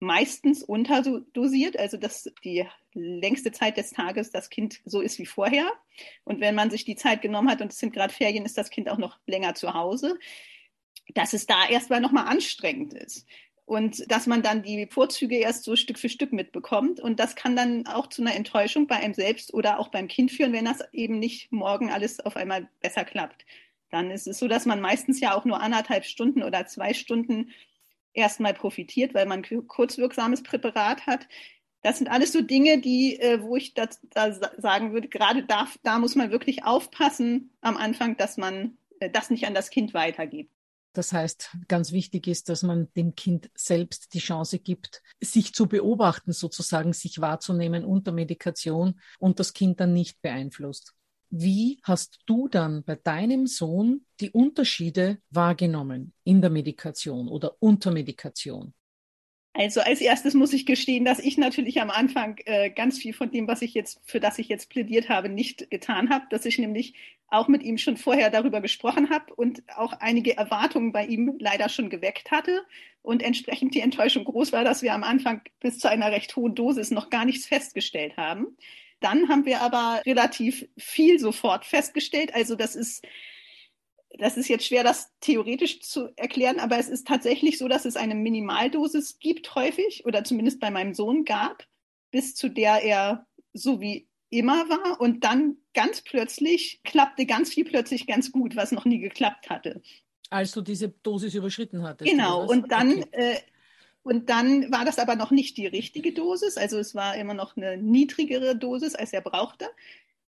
[0.00, 5.70] meistens unterdosiert, also dass die längste Zeit des Tages das Kind so ist wie vorher.
[6.24, 8.70] Und wenn man sich die Zeit genommen hat und es sind gerade Ferien, ist das
[8.70, 10.18] Kind auch noch länger zu Hause,
[11.14, 13.26] dass es da erstmal nochmal anstrengend ist
[13.72, 17.00] und dass man dann die Vorzüge erst so Stück für Stück mitbekommt.
[17.00, 20.30] Und das kann dann auch zu einer Enttäuschung bei einem selbst oder auch beim Kind
[20.30, 23.46] führen, wenn das eben nicht morgen alles auf einmal besser klappt.
[23.88, 27.48] Dann ist es so, dass man meistens ja auch nur anderthalb Stunden oder zwei Stunden
[28.12, 31.26] erstmal profitiert, weil man kurzwirksames Präparat hat.
[31.80, 35.66] Das sind alles so Dinge, die, äh, wo ich da, da sagen würde, gerade da,
[35.82, 39.94] da muss man wirklich aufpassen am Anfang, dass man äh, das nicht an das Kind
[39.94, 40.52] weitergibt.
[40.92, 45.66] Das heißt, ganz wichtig ist, dass man dem Kind selbst die Chance gibt, sich zu
[45.66, 50.94] beobachten, sozusagen sich wahrzunehmen unter Medikation und das Kind dann nicht beeinflusst.
[51.30, 57.90] Wie hast du dann bei deinem Sohn die Unterschiede wahrgenommen in der Medikation oder unter
[57.90, 58.74] Medikation?
[59.54, 63.30] Also als erstes muss ich gestehen, dass ich natürlich am Anfang äh, ganz viel von
[63.30, 66.58] dem, was ich jetzt, für das ich jetzt plädiert habe, nicht getan habe, dass ich
[66.58, 66.94] nämlich
[67.28, 71.68] auch mit ihm schon vorher darüber gesprochen habe und auch einige Erwartungen bei ihm leider
[71.68, 72.62] schon geweckt hatte
[73.02, 76.54] und entsprechend die Enttäuschung groß war, dass wir am Anfang bis zu einer recht hohen
[76.54, 78.56] Dosis noch gar nichts festgestellt haben.
[79.00, 82.34] Dann haben wir aber relativ viel sofort festgestellt.
[82.34, 83.04] Also das ist
[84.18, 87.96] das ist jetzt schwer, das theoretisch zu erklären, aber es ist tatsächlich so, dass es
[87.96, 91.66] eine Minimaldosis gibt häufig oder zumindest bei meinem Sohn gab,
[92.10, 97.64] bis zu der er so wie immer war und dann ganz plötzlich klappte ganz viel
[97.64, 99.82] plötzlich ganz gut, was noch nie geklappt hatte.
[100.30, 102.10] Als du diese Dosis überschritten hattest.
[102.10, 103.08] Genau, und dann, okay.
[103.12, 103.36] äh,
[104.02, 107.56] und dann war das aber noch nicht die richtige Dosis, also es war immer noch
[107.56, 109.66] eine niedrigere Dosis, als er brauchte.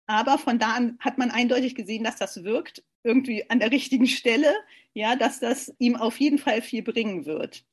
[0.07, 4.07] Aber von da an hat man eindeutig gesehen, dass das wirkt, irgendwie an der richtigen
[4.07, 4.53] Stelle,
[4.93, 7.65] ja, dass das ihm auf jeden Fall viel bringen wird.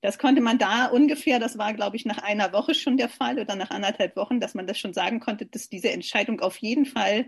[0.00, 3.38] Das konnte man da ungefähr, das war, glaube ich, nach einer Woche schon der Fall
[3.38, 6.86] oder nach anderthalb Wochen, dass man das schon sagen konnte, dass diese Entscheidung auf jeden
[6.86, 7.26] Fall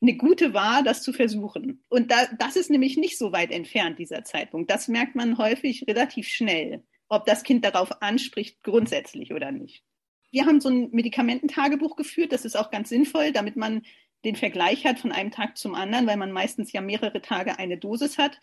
[0.00, 1.84] eine gute war, das zu versuchen.
[1.90, 4.70] Und da, das ist nämlich nicht so weit entfernt, dieser Zeitpunkt.
[4.70, 9.84] Das merkt man häufig relativ schnell, ob das Kind darauf anspricht, grundsätzlich oder nicht.
[10.30, 12.32] Wir haben so ein Medikamententagebuch geführt.
[12.32, 13.82] Das ist auch ganz sinnvoll, damit man
[14.24, 17.78] den Vergleich hat von einem Tag zum anderen, weil man meistens ja mehrere Tage eine
[17.78, 18.40] Dosis hat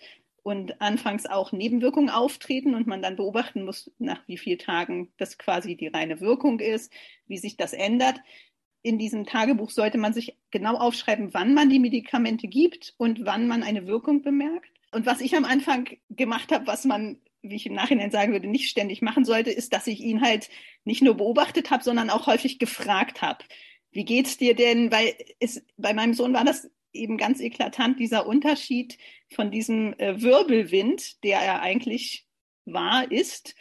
[0.48, 5.38] und anfangs auch Nebenwirkungen auftreten und man dann beobachten muss, nach wie vielen Tagen das
[5.38, 6.92] quasi die reine Wirkung ist,
[7.28, 8.22] wie sich das ändert.
[8.82, 13.48] In diesem Tagebuch sollte man sich genau aufschreiben, wann man die Medikamente gibt und wann
[13.48, 14.72] man eine Wirkung bemerkt.
[14.92, 17.18] Und was ich am Anfang gemacht habe, was man
[17.50, 20.50] wie ich im Nachhinein sagen würde, nicht ständig machen sollte, ist, dass ich ihn halt
[20.84, 23.44] nicht nur beobachtet habe, sondern auch häufig gefragt habe.
[23.92, 24.92] Wie geht's dir denn?
[24.92, 28.98] Weil es, bei meinem Sohn war das eben ganz eklatant, dieser Unterschied
[29.34, 32.26] von diesem äh, Wirbelwind, der er eigentlich
[32.66, 33.56] war, ist,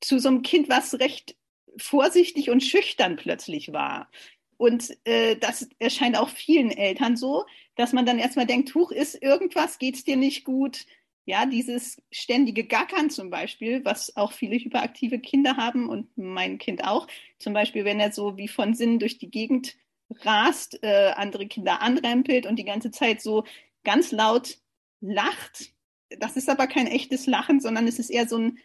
[0.00, 1.36] zu so einem Kind, was recht
[1.76, 4.10] vorsichtig und schüchtern plötzlich war.
[4.56, 7.44] Und äh, das erscheint auch vielen Eltern so,
[7.76, 10.86] dass man dann erstmal denkt, huch, ist irgendwas, geht's dir nicht gut?
[11.26, 16.84] Ja, dieses ständige Gackern zum Beispiel, was auch viele hyperaktive Kinder haben und mein Kind
[16.84, 17.06] auch.
[17.38, 19.76] Zum Beispiel, wenn er so wie von Sinnen durch die Gegend
[20.10, 23.44] rast, äh, andere Kinder anrempelt und die ganze Zeit so
[23.84, 24.58] ganz laut
[25.00, 25.72] lacht.
[26.18, 28.58] Das ist aber kein echtes Lachen, sondern es ist eher so ein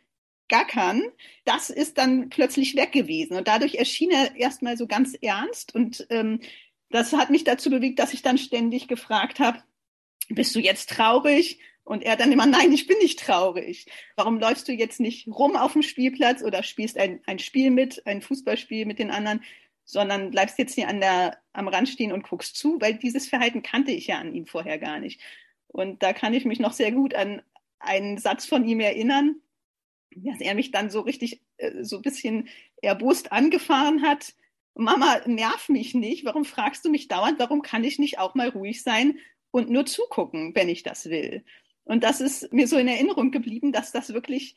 [0.50, 1.04] Gackern.
[1.46, 3.38] Das ist dann plötzlich weg gewesen.
[3.38, 5.74] Und dadurch erschien er erstmal so ganz ernst.
[5.74, 6.42] Und ähm,
[6.90, 9.64] das hat mich dazu bewegt, dass ich dann ständig gefragt habe,
[10.28, 11.60] bist du jetzt traurig?
[11.90, 13.88] Und er dann immer, nein, ich bin nicht traurig.
[14.16, 18.06] Warum läufst du jetzt nicht rum auf dem Spielplatz oder spielst ein, ein Spiel mit,
[18.06, 19.42] ein Fußballspiel mit den anderen,
[19.86, 23.64] sondern bleibst jetzt hier an der, am Rand stehen und guckst zu, weil dieses Verhalten
[23.64, 25.20] kannte ich ja an ihm vorher gar nicht.
[25.66, 27.42] Und da kann ich mich noch sehr gut an
[27.80, 29.38] einen Satz von ihm erinnern,
[30.12, 32.50] dass er mich dann so richtig, äh, so ein bisschen
[32.84, 34.36] erbost angefahren hat.
[34.76, 36.24] Mama, nerv mich nicht.
[36.24, 37.40] Warum fragst du mich dauernd?
[37.40, 39.18] Warum kann ich nicht auch mal ruhig sein
[39.50, 41.44] und nur zugucken, wenn ich das will?
[41.90, 44.56] Und das ist mir so in Erinnerung geblieben, dass das wirklich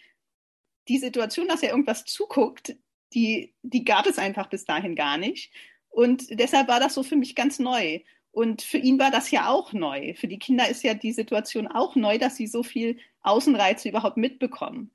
[0.87, 2.77] die Situation, dass er irgendwas zuguckt,
[3.14, 5.51] die, die gab es einfach bis dahin gar nicht.
[5.88, 8.01] Und deshalb war das so für mich ganz neu.
[8.33, 10.12] Und für ihn war das ja auch neu.
[10.12, 14.18] Für die Kinder ist ja die Situation auch neu, dass sie so viel Außenreize überhaupt
[14.18, 14.90] mitbekommen.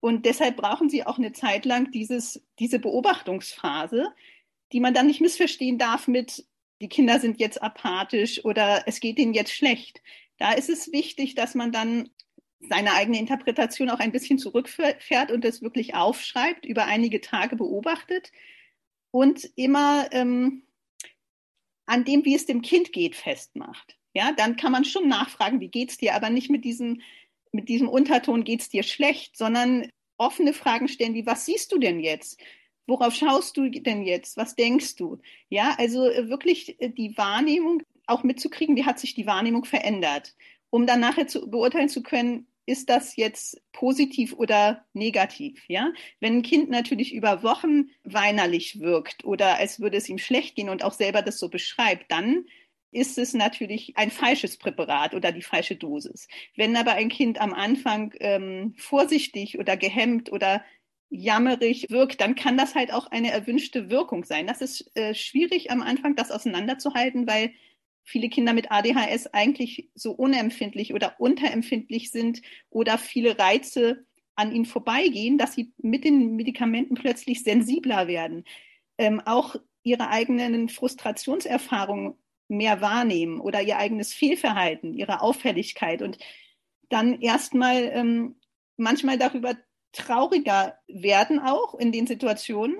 [0.00, 4.14] Und deshalb brauchen sie auch eine Zeit lang dieses, diese Beobachtungsphase,
[4.72, 6.46] die man dann nicht missverstehen darf mit,
[6.80, 10.00] die Kinder sind jetzt apathisch oder es geht ihnen jetzt schlecht.
[10.38, 12.10] Da ist es wichtig, dass man dann
[12.60, 18.32] seine eigene Interpretation auch ein bisschen zurückfährt und das wirklich aufschreibt, über einige Tage beobachtet
[19.10, 20.62] und immer ähm,
[21.86, 23.96] an dem, wie es dem Kind geht, festmacht.
[24.14, 27.02] Ja, dann kann man schon nachfragen, wie geht's dir, aber nicht mit diesem,
[27.52, 32.00] mit diesem Unterton geht's dir schlecht, sondern offene Fragen stellen, wie was siehst du denn
[32.00, 32.40] jetzt?
[32.86, 34.36] Worauf schaust du denn jetzt?
[34.36, 35.18] Was denkst du?
[35.48, 40.34] Ja, also äh, wirklich äh, die Wahrnehmung auch mitzukriegen, wie hat sich die Wahrnehmung verändert,
[40.70, 45.92] um dann nachher zu beurteilen zu können, ist das jetzt positiv oder negativ, ja?
[46.20, 50.68] Wenn ein Kind natürlich über Wochen weinerlich wirkt oder als würde es ihm schlecht gehen
[50.68, 52.44] und auch selber das so beschreibt, dann
[52.90, 56.28] ist es natürlich ein falsches Präparat oder die falsche Dosis.
[56.56, 60.64] Wenn aber ein Kind am Anfang ähm, vorsichtig oder gehemmt oder
[61.08, 64.46] jammerig wirkt, dann kann das halt auch eine erwünschte Wirkung sein.
[64.46, 67.52] Das ist äh, schwierig am Anfang, das auseinanderzuhalten, weil
[68.06, 72.40] viele Kinder mit ADHS eigentlich so unempfindlich oder unterempfindlich sind
[72.70, 78.44] oder viele Reize an ihnen vorbeigehen, dass sie mit den Medikamenten plötzlich sensibler werden,
[78.96, 82.14] ähm, auch ihre eigenen Frustrationserfahrungen
[82.48, 86.18] mehr wahrnehmen oder ihr eigenes Fehlverhalten, ihre Auffälligkeit und
[86.88, 88.36] dann erstmal ähm,
[88.76, 89.56] manchmal darüber
[89.90, 92.76] trauriger werden auch in den Situationen.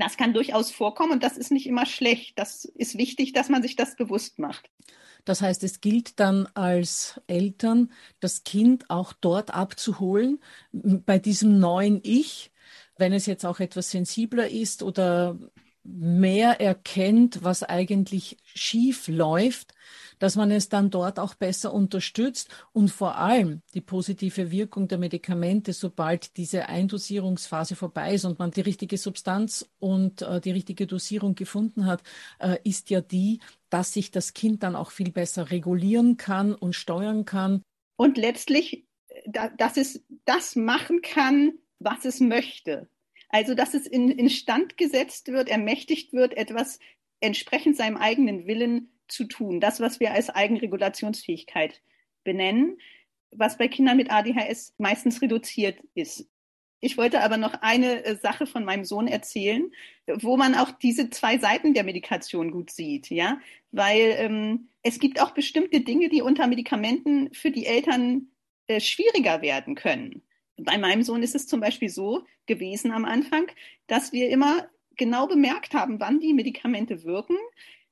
[0.00, 2.38] Das kann durchaus vorkommen und das ist nicht immer schlecht.
[2.38, 4.70] Das ist wichtig, dass man sich das bewusst macht.
[5.24, 10.40] Das heißt, es gilt dann als Eltern, das Kind auch dort abzuholen,
[10.72, 12.52] bei diesem neuen Ich,
[12.96, 15.36] wenn es jetzt auch etwas sensibler ist oder
[15.86, 19.74] mehr erkennt, was eigentlich schief läuft,
[20.18, 24.98] dass man es dann dort auch besser unterstützt und vor allem die positive Wirkung der
[24.98, 30.86] Medikamente, sobald diese Eindosierungsphase vorbei ist und man die richtige Substanz und äh, die richtige
[30.86, 32.02] Dosierung gefunden hat,
[32.38, 36.74] äh, ist ja die, dass sich das Kind dann auch viel besser regulieren kann und
[36.74, 37.62] steuern kann.
[37.96, 38.86] Und letztlich,
[39.26, 42.88] da, dass es das machen kann, was es möchte.
[43.36, 46.78] Also, dass es in, instand gesetzt wird, ermächtigt wird, etwas
[47.20, 49.60] entsprechend seinem eigenen Willen zu tun.
[49.60, 51.82] Das, was wir als Eigenregulationsfähigkeit
[52.24, 52.78] benennen,
[53.32, 56.26] was bei Kindern mit ADHS meistens reduziert ist.
[56.80, 59.70] Ich wollte aber noch eine äh, Sache von meinem Sohn erzählen,
[60.06, 63.38] wo man auch diese zwei Seiten der Medikation gut sieht, ja,
[63.70, 68.28] weil ähm, es gibt auch bestimmte Dinge, die unter Medikamenten für die Eltern
[68.66, 70.22] äh, schwieriger werden können.
[70.56, 73.46] Bei meinem Sohn ist es zum Beispiel so gewesen am Anfang,
[73.86, 77.36] dass wir immer genau bemerkt haben, wann die Medikamente wirken,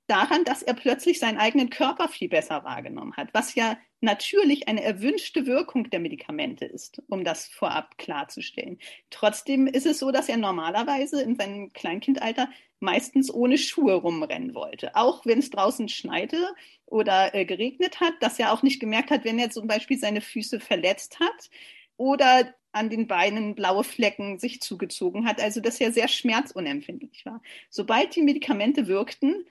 [0.06, 4.82] daran, dass er plötzlich seinen eigenen Körper viel besser wahrgenommen hat, was ja natürlich eine
[4.82, 8.78] erwünschte Wirkung der Medikamente ist, um das vorab klarzustellen.
[9.08, 12.50] Trotzdem ist es so, dass er normalerweise in seinem Kleinkindalter
[12.80, 18.38] meistens ohne Schuhe rumrennen wollte, auch wenn es draußen schneite oder äh, geregnet hat, dass
[18.38, 21.50] er auch nicht gemerkt hat, wenn er zum Beispiel seine Füße verletzt hat
[21.96, 27.40] oder an den Beinen blaue Flecken sich zugezogen hat, also dass er sehr schmerzunempfindlich war.
[27.70, 29.46] Sobald die Medikamente wirkten,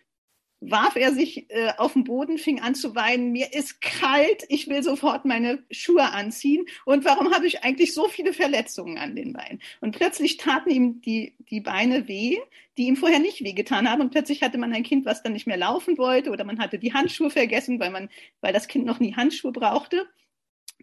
[0.70, 4.68] warf er sich äh, auf den Boden, fing an zu weinen, mir ist kalt, ich
[4.68, 9.34] will sofort meine Schuhe anziehen und warum habe ich eigentlich so viele Verletzungen an den
[9.34, 9.62] Beinen?
[9.82, 12.38] Und plötzlich taten ihm die, die Beine weh,
[12.78, 15.48] die ihm vorher nicht wehgetan haben und plötzlich hatte man ein Kind, was dann nicht
[15.48, 18.10] mehr laufen wollte oder man hatte die Handschuhe vergessen, weil man,
[18.42, 20.08] weil das Kind noch nie Handschuhe brauchte.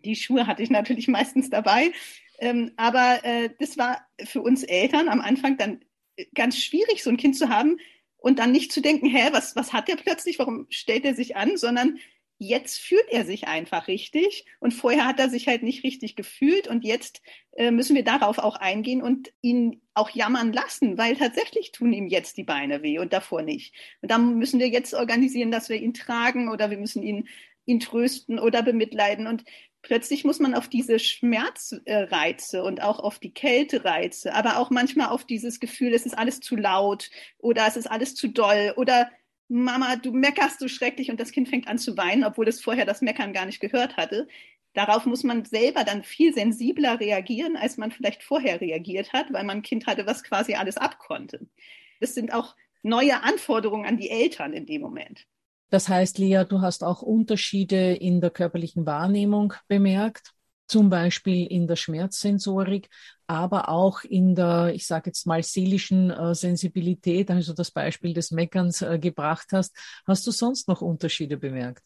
[0.05, 1.93] Die Schuhe hatte ich natürlich meistens dabei.
[2.39, 5.81] Ähm, aber äh, das war für uns Eltern am Anfang dann
[6.35, 7.79] ganz schwierig, so ein Kind zu haben,
[8.21, 11.37] und dann nicht zu denken, hä, was, was hat er plötzlich, warum stellt er sich
[11.37, 11.99] an, sondern
[12.39, 16.69] jetzt fühlt er sich einfach richtig und vorher hat er sich halt nicht richtig gefühlt
[16.69, 17.21] und jetzt
[17.53, 22.07] äh, müssen wir darauf auch eingehen und ihn auch jammern lassen, weil tatsächlich tun ihm
[22.07, 23.75] jetzt die Beine weh und davor nicht.
[24.01, 27.29] Und dann müssen wir jetzt organisieren, dass wir ihn tragen oder wir müssen ihn,
[27.67, 29.45] ihn trösten oder bemitleiden und
[29.83, 35.25] plötzlich muss man auf diese Schmerzreize und auch auf die Kältereize, aber auch manchmal auf
[35.25, 39.11] dieses Gefühl, es ist alles zu laut oder es ist alles zu doll oder
[39.49, 42.87] Mama, du meckerst so schrecklich und das Kind fängt an zu weinen, obwohl es vorher
[42.87, 44.29] das Meckern gar nicht gehört hatte.
[44.75, 49.43] Darauf muss man selber dann viel sensibler reagieren, als man vielleicht vorher reagiert hat, weil
[49.43, 51.49] man ein Kind hatte, was quasi alles abkonnte.
[51.99, 55.27] Das sind auch neue Anforderungen an die Eltern in dem Moment.
[55.71, 60.33] Das heißt, Lea, du hast auch Unterschiede in der körperlichen Wahrnehmung bemerkt,
[60.67, 62.89] zum Beispiel in der Schmerzsensorik,
[63.27, 68.33] aber auch in der, ich sage jetzt mal, seelischen äh, Sensibilität, also das Beispiel des
[68.33, 69.77] Meckerns äh, gebracht hast.
[70.07, 71.85] Hast du sonst noch Unterschiede bemerkt?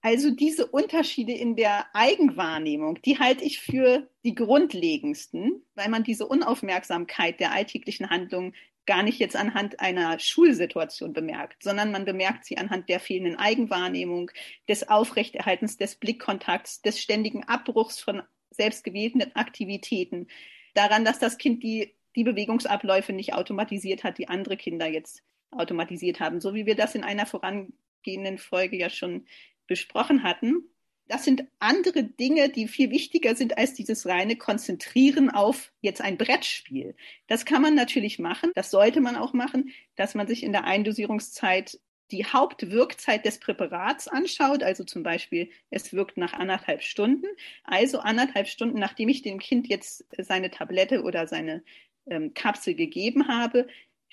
[0.00, 6.26] Also diese Unterschiede in der Eigenwahrnehmung, die halte ich für die grundlegendsten, weil man diese
[6.26, 8.54] Unaufmerksamkeit der alltäglichen Handlungen
[8.86, 14.30] gar nicht jetzt anhand einer Schulsituation bemerkt, sondern man bemerkt sie anhand der fehlenden Eigenwahrnehmung,
[14.68, 20.28] des Aufrechterhaltens des Blickkontakts, des ständigen Abbruchs von selbstgewählten Aktivitäten,
[20.74, 26.20] daran, dass das Kind die, die Bewegungsabläufe nicht automatisiert hat, die andere Kinder jetzt automatisiert
[26.20, 29.26] haben, so wie wir das in einer vorangehenden Folge ja schon
[29.66, 30.68] besprochen hatten
[31.08, 36.16] das sind andere Dinge, die viel wichtiger sind als dieses reine Konzentrieren auf jetzt ein
[36.16, 36.94] Brettspiel.
[37.26, 40.64] Das kann man natürlich machen, das sollte man auch machen, dass man sich in der
[40.64, 41.78] Eindosierungszeit
[42.10, 47.26] die Hauptwirkzeit des Präparats anschaut, also zum Beispiel, es wirkt nach anderthalb Stunden,
[47.64, 51.62] also anderthalb Stunden, nachdem ich dem Kind jetzt seine Tablette oder seine
[52.06, 53.66] ähm, Kapsel gegeben habe,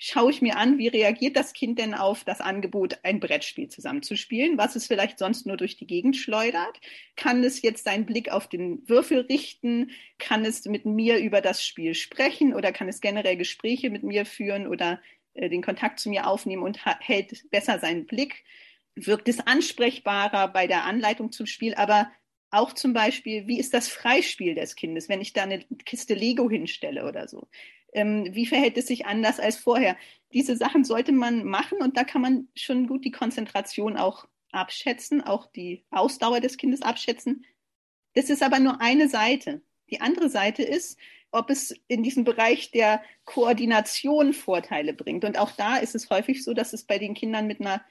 [0.04, 4.58] schaue ich mir an, wie reagiert das Kind denn auf das Angebot, ein Brettspiel zusammenzuspielen,
[4.58, 6.80] was es vielleicht sonst nur durch die Gegend schleudert.
[7.14, 9.92] Kann es jetzt seinen Blick auf den Würfel richten?
[10.18, 14.26] Kann es mit mir über das Spiel sprechen oder kann es generell Gespräche mit mir
[14.26, 15.00] führen oder
[15.34, 18.44] äh, den Kontakt zu mir aufnehmen und hält besser seinen Blick?
[18.94, 22.10] wirkt es ansprechbarer bei der Anleitung zum Spiel, aber
[22.50, 26.50] auch zum Beispiel, wie ist das Freispiel des Kindes, wenn ich da eine Kiste Lego
[26.50, 27.48] hinstelle oder so?
[27.92, 29.96] Ähm, wie verhält es sich anders als vorher?
[30.32, 35.20] Diese Sachen sollte man machen und da kann man schon gut die Konzentration auch abschätzen,
[35.20, 37.44] auch die Ausdauer des Kindes abschätzen.
[38.14, 39.62] Das ist aber nur eine Seite.
[39.90, 40.98] Die andere Seite ist,
[41.30, 45.24] ob es in diesem Bereich der Koordination Vorteile bringt.
[45.24, 47.82] Und auch da ist es häufig so, dass es bei den Kindern mit einer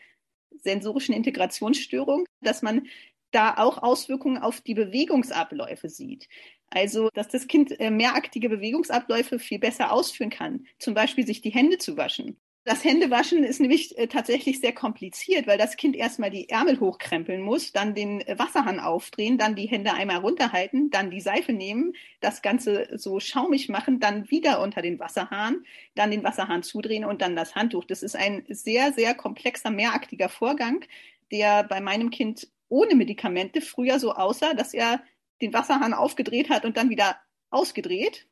[0.61, 2.87] sensorischen Integrationsstörung, dass man
[3.31, 6.27] da auch Auswirkungen auf die Bewegungsabläufe sieht.
[6.71, 10.65] Also, dass das Kind äh, mehraktige Bewegungsabläufe viel besser ausführen kann.
[10.79, 12.37] Zum Beispiel sich die Hände zu waschen.
[12.63, 17.41] Das Händewaschen ist nämlich äh, tatsächlich sehr kompliziert, weil das Kind erstmal die Ärmel hochkrempeln
[17.41, 21.93] muss, dann den äh, Wasserhahn aufdrehen, dann die Hände einmal runterhalten, dann die Seife nehmen,
[22.19, 25.65] das Ganze so schaumig machen, dann wieder unter den Wasserhahn,
[25.95, 27.83] dann den Wasserhahn zudrehen und dann das Handtuch.
[27.83, 30.85] Das ist ein sehr, sehr komplexer, mehraktiger Vorgang,
[31.31, 35.01] der bei meinem Kind ohne Medikamente früher so aussah, dass er
[35.41, 37.17] den Wasserhahn aufgedreht hat und dann wieder
[37.49, 38.27] ausgedreht,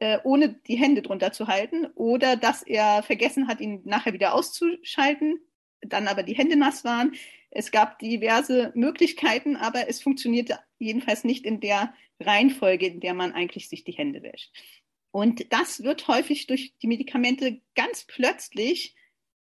[0.00, 4.34] äh, ohne die Hände drunter zu halten, oder dass er vergessen hat, ihn nachher wieder
[4.34, 5.38] auszuschalten,
[5.80, 7.14] dann aber die Hände nass waren.
[7.50, 13.32] Es gab diverse Möglichkeiten, aber es funktionierte jedenfalls nicht in der Reihenfolge, in der man
[13.32, 14.52] eigentlich sich die Hände wäscht.
[15.12, 18.96] Und das wird häufig durch die Medikamente ganz plötzlich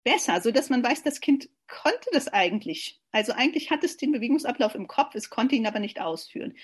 [0.03, 2.99] besser, so dass man weiß, das Kind konnte das eigentlich.
[3.11, 6.55] Also eigentlich hat es den Bewegungsablauf im Kopf, es konnte ihn aber nicht ausführen.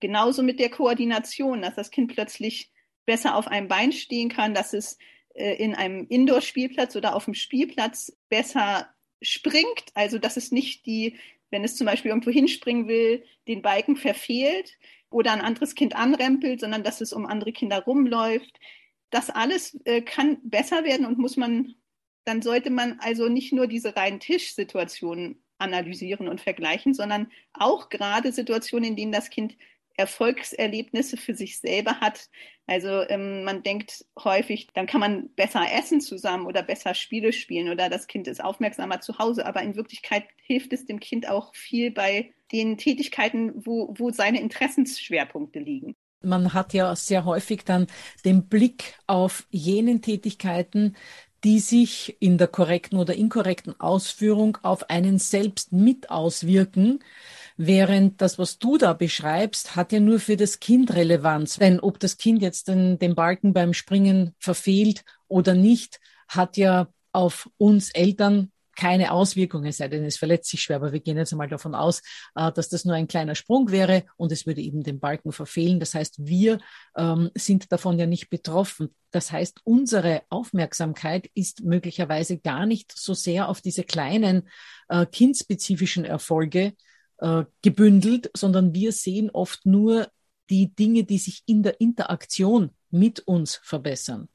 [0.00, 2.70] Genauso mit der Koordination, dass das Kind plötzlich
[3.06, 4.98] besser auf einem Bein stehen kann, dass es
[5.34, 8.88] äh, in einem Indoor-Spielplatz oder auf dem Spielplatz besser
[9.22, 11.16] springt, also dass es nicht die,
[11.50, 14.78] wenn es zum Beispiel irgendwo hinspringen will, den Balken verfehlt
[15.10, 18.60] oder ein anderes Kind anrempelt, sondern dass es um andere Kinder rumläuft.
[19.10, 21.74] Das alles äh, kann besser werden und muss man
[22.28, 28.32] dann sollte man also nicht nur diese reinen Tischsituationen analysieren und vergleichen, sondern auch gerade
[28.32, 29.56] Situationen, in denen das Kind
[29.98, 32.28] Erfolgserlebnisse für sich selber hat.
[32.66, 37.68] Also ähm, man denkt häufig, dann kann man besser essen zusammen oder besser Spiele spielen
[37.68, 39.44] oder das Kind ist aufmerksamer zu Hause.
[39.44, 44.40] Aber in Wirklichkeit hilft es dem Kind auch viel bei den Tätigkeiten, wo, wo seine
[44.40, 45.96] Interessensschwerpunkte liegen.
[46.20, 47.86] Man hat ja sehr häufig dann
[48.24, 50.96] den Blick auf jenen Tätigkeiten,
[51.44, 57.00] die sich in der korrekten oder inkorrekten Ausführung auf einen selbst mit auswirken,
[57.58, 61.56] während das, was du da beschreibst, hat ja nur für das Kind Relevanz.
[61.56, 66.88] Denn ob das Kind jetzt den, den Balken beim Springen verfehlt oder nicht, hat ja
[67.12, 71.32] auf uns Eltern keine Auswirkungen, sei denn, es verletzt sich schwer, aber wir gehen jetzt
[71.32, 72.00] einmal davon aus,
[72.36, 75.80] äh, dass das nur ein kleiner Sprung wäre und es würde eben den Balken verfehlen.
[75.80, 76.60] Das heißt, wir
[76.96, 78.94] ähm, sind davon ja nicht betroffen.
[79.10, 84.48] Das heißt, unsere Aufmerksamkeit ist möglicherweise gar nicht so sehr auf diese kleinen
[84.88, 86.74] äh, kindspezifischen Erfolge
[87.18, 90.10] äh, gebündelt, sondern wir sehen oft nur
[90.50, 94.28] die Dinge, die sich in der Interaktion mit uns verbessern.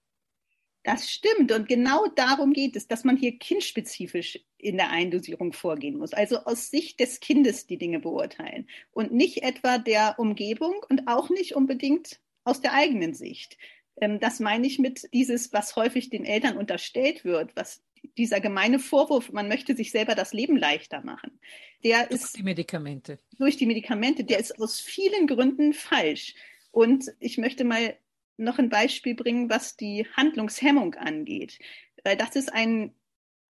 [0.84, 1.52] Das stimmt.
[1.54, 6.14] Und genau darum geht es, dass man hier kindspezifisch in der Eindosierung vorgehen muss.
[6.14, 11.30] Also aus Sicht des Kindes die Dinge beurteilen und nicht etwa der Umgebung und auch
[11.30, 13.58] nicht unbedingt aus der eigenen Sicht.
[14.02, 17.82] Ähm, das meine ich mit dieses, was häufig den Eltern unterstellt wird, was
[18.18, 21.40] dieser gemeine Vorwurf, man möchte sich selber das Leben leichter machen.
[21.84, 23.20] Der durch ist die Medikamente.
[23.38, 26.36] Durch die Medikamente, der ist aus vielen Gründen falsch.
[26.72, 27.98] Und ich möchte mal
[28.38, 31.60] noch ein Beispiel bringen, was die Handlungshemmung angeht.
[32.04, 32.94] Weil das ist ein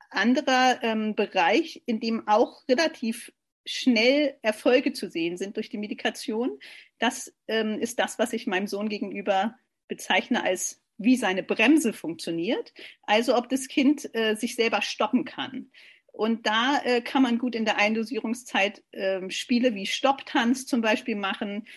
[0.09, 3.31] anderer ähm, Bereich, in dem auch relativ
[3.65, 6.59] schnell Erfolge zu sehen sind durch die Medikation.
[6.99, 9.55] Das ähm, ist das, was ich meinem Sohn gegenüber
[9.87, 12.73] bezeichne als wie seine Bremse funktioniert.
[13.03, 15.71] Also ob das Kind äh, sich selber stoppen kann.
[16.13, 21.15] Und da äh, kann man gut in der Eindosierungszeit äh, Spiele wie Stopptanz zum Beispiel
[21.15, 21.67] machen,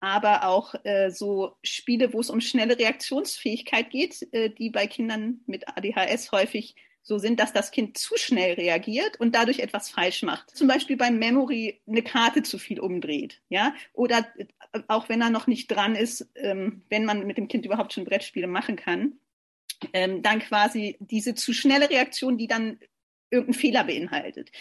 [0.00, 5.40] aber auch äh, so Spiele, wo es um schnelle Reaktionsfähigkeit geht, äh, die bei Kindern
[5.46, 10.22] mit ADHS häufig so sind, dass das Kind zu schnell reagiert und dadurch etwas falsch
[10.22, 10.56] macht.
[10.56, 14.46] Zum Beispiel beim Memory eine Karte zu viel umdreht, ja, oder äh,
[14.88, 18.04] auch wenn er noch nicht dran ist, ähm, wenn man mit dem Kind überhaupt schon
[18.04, 19.14] Brettspiele machen kann,
[19.92, 22.78] ähm, dann quasi diese zu schnelle Reaktion, die dann
[23.30, 24.52] irgendeinen Fehler beinhaltet.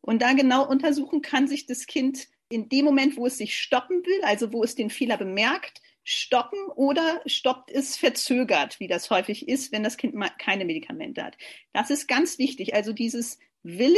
[0.00, 4.04] Und da genau untersuchen kann sich das Kind in dem Moment, wo es sich stoppen
[4.04, 9.48] will, also wo es den Fehler bemerkt, stoppen oder stoppt es verzögert, wie das häufig
[9.48, 11.36] ist, wenn das Kind keine Medikamente hat.
[11.72, 12.74] Das ist ganz wichtig.
[12.74, 13.96] Also dieses Willen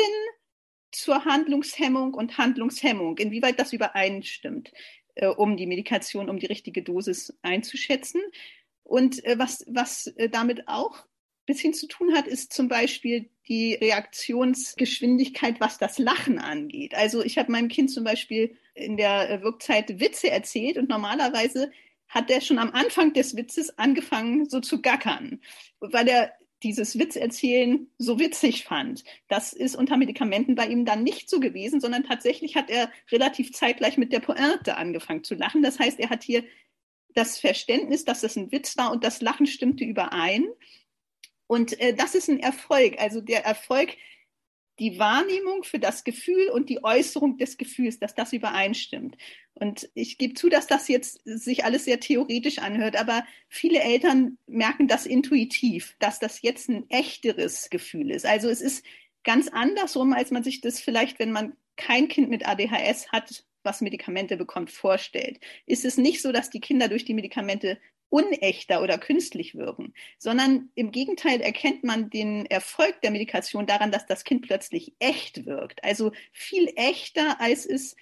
[0.91, 4.73] zur Handlungshemmung und Handlungshemmung, inwieweit das übereinstimmt,
[5.17, 8.23] äh, um die Medikation, um die richtige Dosis einzuschätzen.
[8.85, 11.05] Und äh, was, was äh, damit auch
[11.45, 16.95] bisschen zu tun hat, ist zum Beispiel die Reaktionsgeschwindigkeit, was das Lachen angeht.
[16.95, 21.71] Also ich habe meinem Kind zum Beispiel in der Wirkzeit Witze erzählt und normalerweise
[22.09, 25.41] hat er schon am Anfang des Witzes angefangen, so zu gackern,
[25.81, 26.33] weil er
[26.63, 29.05] dieses Witzerzählen so witzig fand.
[29.29, 33.53] Das ist unter Medikamenten bei ihm dann nicht so gewesen, sondern tatsächlich hat er relativ
[33.53, 35.63] zeitgleich mit der Pointe angefangen zu lachen.
[35.63, 36.45] Das heißt, er hat hier
[37.15, 40.47] das Verständnis, dass das ein Witz war und das Lachen stimmte überein.
[41.47, 43.01] Und äh, das ist ein Erfolg.
[43.01, 43.97] Also der Erfolg,
[44.79, 49.17] die Wahrnehmung für das Gefühl und die Äußerung des Gefühls, dass das übereinstimmt.
[49.55, 54.39] Und ich gebe zu, dass das jetzt sich alles sehr theoretisch anhört, aber viele Eltern
[54.47, 58.25] merken das intuitiv, dass das jetzt ein echteres Gefühl ist.
[58.25, 58.85] Also es ist
[59.25, 63.81] ganz andersrum, als man sich das vielleicht, wenn man kein Kind mit ADHS hat, was
[63.81, 65.41] Medikamente bekommt, vorstellt.
[65.67, 67.79] Ist es nicht so, dass die Kinder durch die Medikamente
[68.11, 74.07] unechter oder künstlich wirken, sondern im Gegenteil erkennt man den Erfolg der Medikation daran, dass
[74.07, 75.85] das Kind plötzlich echt wirkt.
[75.85, 77.97] Also viel echter, als es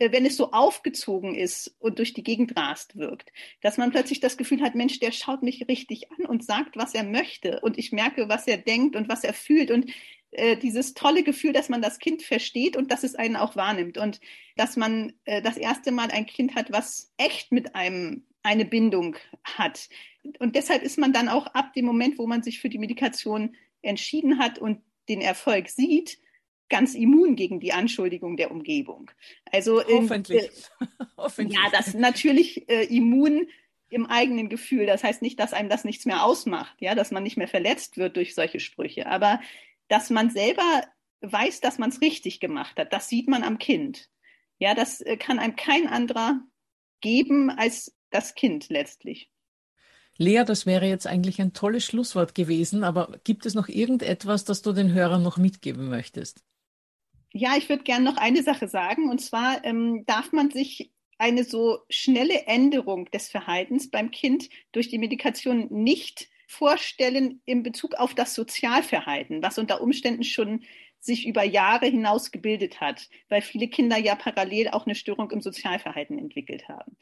[0.00, 4.18] äh, wenn es so aufgezogen ist und durch die Gegend rast wirkt, dass man plötzlich
[4.20, 7.60] das Gefühl hat, Mensch, der schaut mich richtig an und sagt, was er möchte.
[7.60, 9.70] Und ich merke, was er denkt und was er fühlt.
[9.70, 9.90] Und
[10.32, 13.98] äh, dieses tolle Gefühl, dass man das Kind versteht und dass es einen auch wahrnimmt.
[13.98, 14.20] Und
[14.56, 19.16] dass man äh, das erste Mal ein Kind hat, was echt mit einem eine Bindung
[19.44, 19.88] hat.
[20.38, 23.56] Und deshalb ist man dann auch ab dem Moment, wo man sich für die Medikation
[23.82, 26.18] entschieden hat und den Erfolg sieht,
[26.68, 29.10] ganz immun gegen die Anschuldigung der Umgebung.
[29.50, 30.44] Also hoffentlich.
[30.80, 30.86] Äh,
[31.16, 31.58] hoffentlich.
[31.58, 33.48] Ja, das natürlich äh, immun
[33.90, 34.86] im eigenen Gefühl.
[34.86, 37.96] Das heißt nicht, dass einem das nichts mehr ausmacht, ja, dass man nicht mehr verletzt
[37.96, 39.40] wird durch solche Sprüche, aber
[39.88, 40.84] dass man selber
[41.22, 42.92] weiß, dass man es richtig gemacht hat.
[42.92, 44.08] Das sieht man am Kind.
[44.58, 46.40] Ja, das äh, kann einem kein anderer
[47.00, 49.30] geben als das Kind letztlich.
[50.16, 54.60] Lea, das wäre jetzt eigentlich ein tolles Schlusswort gewesen, aber gibt es noch irgendetwas, das
[54.60, 56.44] du den Hörern noch mitgeben möchtest?
[57.32, 61.44] Ja, ich würde gerne noch eine Sache sagen, und zwar ähm, darf man sich eine
[61.44, 68.14] so schnelle Änderung des Verhaltens beim Kind durch die Medikation nicht vorstellen in Bezug auf
[68.14, 70.64] das Sozialverhalten, was unter Umständen schon
[70.98, 75.40] sich über Jahre hinaus gebildet hat, weil viele Kinder ja parallel auch eine Störung im
[75.40, 76.96] Sozialverhalten entwickelt haben.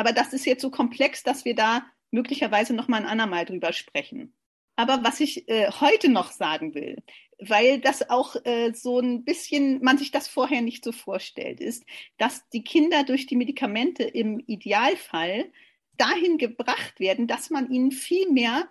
[0.00, 3.74] Aber das ist jetzt so komplex, dass wir da möglicherweise noch mal ein andermal drüber
[3.74, 4.32] sprechen.
[4.74, 7.02] Aber was ich äh, heute noch sagen will,
[7.38, 11.84] weil das auch äh, so ein bisschen, man sich das vorher nicht so vorstellt, ist,
[12.16, 15.52] dass die Kinder durch die Medikamente im Idealfall
[15.98, 18.70] dahin gebracht werden, dass man ihnen viel mehr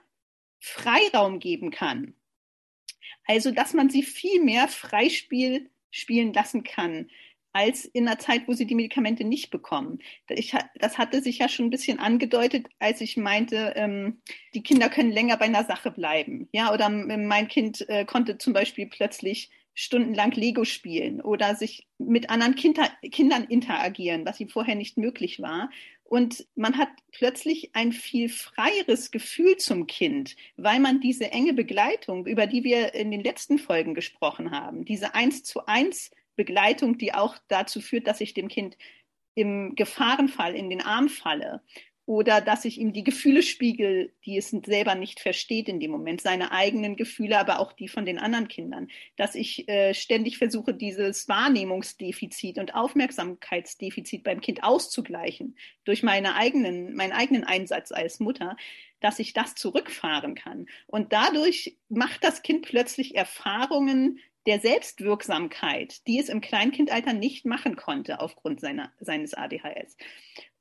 [0.58, 2.16] Freiraum geben kann.
[3.28, 7.12] Also, dass man sie viel mehr Freispiel spielen lassen kann
[7.52, 10.00] als in einer Zeit, wo sie die Medikamente nicht bekommen.
[10.30, 14.22] Ich, das hatte sich ja schon ein bisschen angedeutet, als ich meinte, ähm,
[14.54, 16.48] die Kinder können länger bei einer Sache bleiben.
[16.52, 22.30] Ja, oder mein Kind äh, konnte zum Beispiel plötzlich stundenlang Lego spielen oder sich mit
[22.30, 25.70] anderen Kinder, Kindern interagieren, was ihm vorher nicht möglich war.
[26.04, 32.26] Und man hat plötzlich ein viel freieres Gefühl zum Kind, weil man diese enge Begleitung,
[32.26, 37.14] über die wir in den letzten Folgen gesprochen haben, diese eins zu eins Begleitung, die
[37.14, 38.78] auch dazu führt, dass ich dem Kind
[39.36, 41.62] im Gefahrenfall in den Arm falle
[42.06, 46.22] oder dass ich ihm die Gefühle spiegel, die es selber nicht versteht in dem Moment,
[46.22, 50.74] seine eigenen Gefühle, aber auch die von den anderen Kindern, dass ich äh, ständig versuche,
[50.74, 58.56] dieses Wahrnehmungsdefizit und Aufmerksamkeitsdefizit beim Kind auszugleichen durch meine eigenen, meinen eigenen Einsatz als Mutter,
[59.02, 60.68] dass ich das zurückfahren kann.
[60.88, 64.20] Und dadurch macht das Kind plötzlich Erfahrungen,
[64.50, 69.96] der Selbstwirksamkeit, die es im Kleinkindalter nicht machen konnte aufgrund seiner, seines ADHS,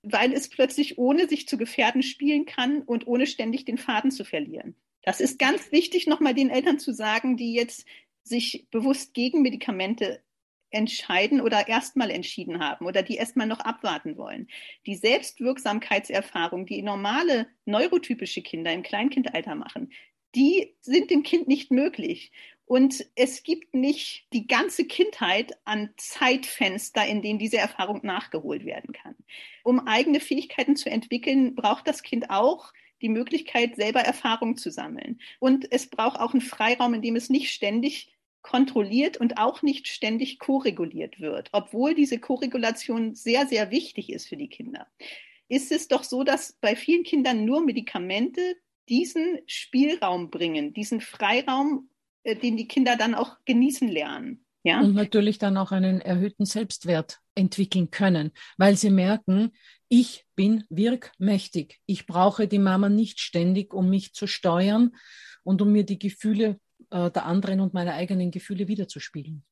[0.02, 4.26] weil es plötzlich ohne sich zu gefährden spielen kann und ohne ständig den Faden zu
[4.26, 4.76] verlieren.
[5.04, 7.86] Das ist ganz wichtig, nochmal den Eltern zu sagen, die jetzt
[8.24, 10.22] sich bewusst gegen Medikamente
[10.68, 14.48] entscheiden oder erstmal entschieden haben oder die erstmal noch abwarten wollen.
[14.84, 19.90] Die Selbstwirksamkeitserfahrung, die normale neurotypische Kinder im Kleinkindalter machen,
[20.38, 22.30] die sind dem Kind nicht möglich.
[22.64, 28.92] Und es gibt nicht die ganze Kindheit an Zeitfenster, in denen diese Erfahrung nachgeholt werden
[28.92, 29.16] kann.
[29.64, 35.20] Um eigene Fähigkeiten zu entwickeln, braucht das Kind auch die Möglichkeit, selber Erfahrungen zu sammeln.
[35.40, 39.88] Und es braucht auch einen Freiraum, in dem es nicht ständig kontrolliert und auch nicht
[39.88, 44.86] ständig koreguliert wird, obwohl diese Koregulation sehr, sehr wichtig ist für die Kinder.
[45.48, 48.56] Ist es doch so, dass bei vielen Kindern nur Medikamente
[48.88, 51.90] diesen Spielraum bringen, diesen Freiraum,
[52.22, 54.44] äh, den die Kinder dann auch genießen lernen.
[54.62, 54.80] Ja?
[54.80, 59.52] Und natürlich dann auch einen erhöhten Selbstwert entwickeln können, weil sie merken,
[59.88, 61.80] ich bin wirkmächtig.
[61.86, 64.94] Ich brauche die Mama nicht ständig, um mich zu steuern
[65.44, 66.60] und um mir die Gefühle
[66.90, 69.44] äh, der anderen und meine eigenen Gefühle wiederzuspiegeln.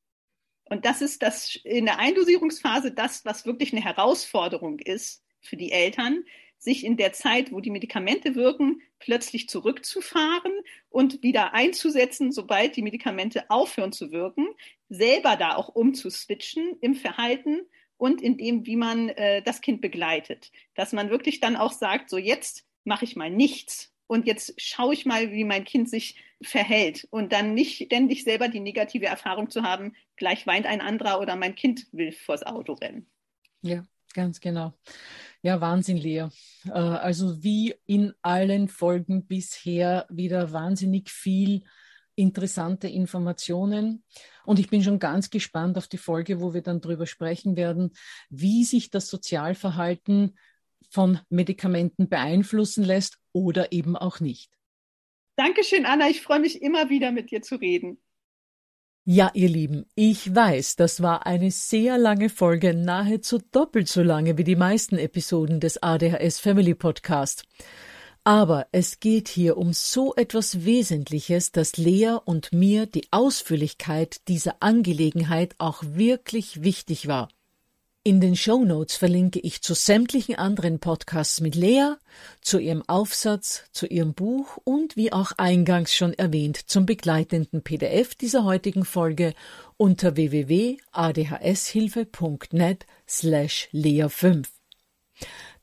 [0.65, 5.71] Und das ist das in der Eindosierungsphase das, was wirklich eine Herausforderung ist für die
[5.71, 6.23] Eltern,
[6.57, 10.53] sich in der Zeit, wo die Medikamente wirken, plötzlich zurückzufahren
[10.89, 14.47] und wieder einzusetzen, sobald die Medikamente aufhören zu wirken,
[14.89, 17.61] selber da auch umzuswitchen im Verhalten
[17.97, 20.51] und in dem, wie man äh, das Kind begleitet.
[20.75, 24.93] Dass man wirklich dann auch sagt, so jetzt mache ich mal nichts und jetzt schaue
[24.93, 29.49] ich mal, wie mein Kind sich verhält und dann nicht ständig selber die negative Erfahrung
[29.49, 33.07] zu haben, gleich weint ein anderer oder mein Kind will vors Auto rennen.
[33.61, 33.83] Ja,
[34.13, 34.73] ganz genau.
[35.41, 36.27] Ja, Wahnsinn, Lea.
[36.65, 41.63] Äh, also wie in allen Folgen bisher wieder wahnsinnig viel
[42.15, 44.03] interessante Informationen.
[44.43, 47.91] Und ich bin schon ganz gespannt auf die Folge, wo wir dann darüber sprechen werden,
[48.29, 50.37] wie sich das Sozialverhalten
[50.89, 54.51] von Medikamenten beeinflussen lässt oder eben auch nicht.
[55.35, 56.09] Dankeschön, Anna.
[56.09, 58.01] Ich freue mich immer wieder mit dir zu reden.
[59.09, 64.37] Ja, ihr Lieben, ich weiß, das war eine sehr lange Folge, nahezu doppelt so lange
[64.37, 67.45] wie die meisten Episoden des ADHS Family Podcast.
[68.25, 74.57] Aber es geht hier um so etwas Wesentliches, dass Lea und mir die Ausführlichkeit dieser
[74.59, 77.29] Angelegenheit auch wirklich wichtig war.
[78.07, 81.95] In den Show Notes verlinke ich zu sämtlichen anderen Podcasts mit Lea,
[82.39, 88.15] zu ihrem Aufsatz, zu ihrem Buch und wie auch eingangs schon erwähnt zum begleitenden PDF
[88.15, 89.33] dieser heutigen Folge
[89.75, 94.47] unter www.adhshilfe.net slash lea5.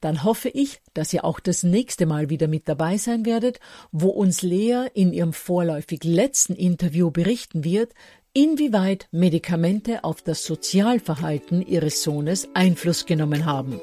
[0.02, 3.58] Dann hoffe ich, dass ihr auch das nächste Mal wieder mit dabei sein werdet,
[3.90, 7.94] wo uns Lea in ihrem vorläufig letzten Interview berichten wird,
[8.34, 13.80] inwieweit Medikamente auf das Sozialverhalten ihres Sohnes Einfluss genommen haben.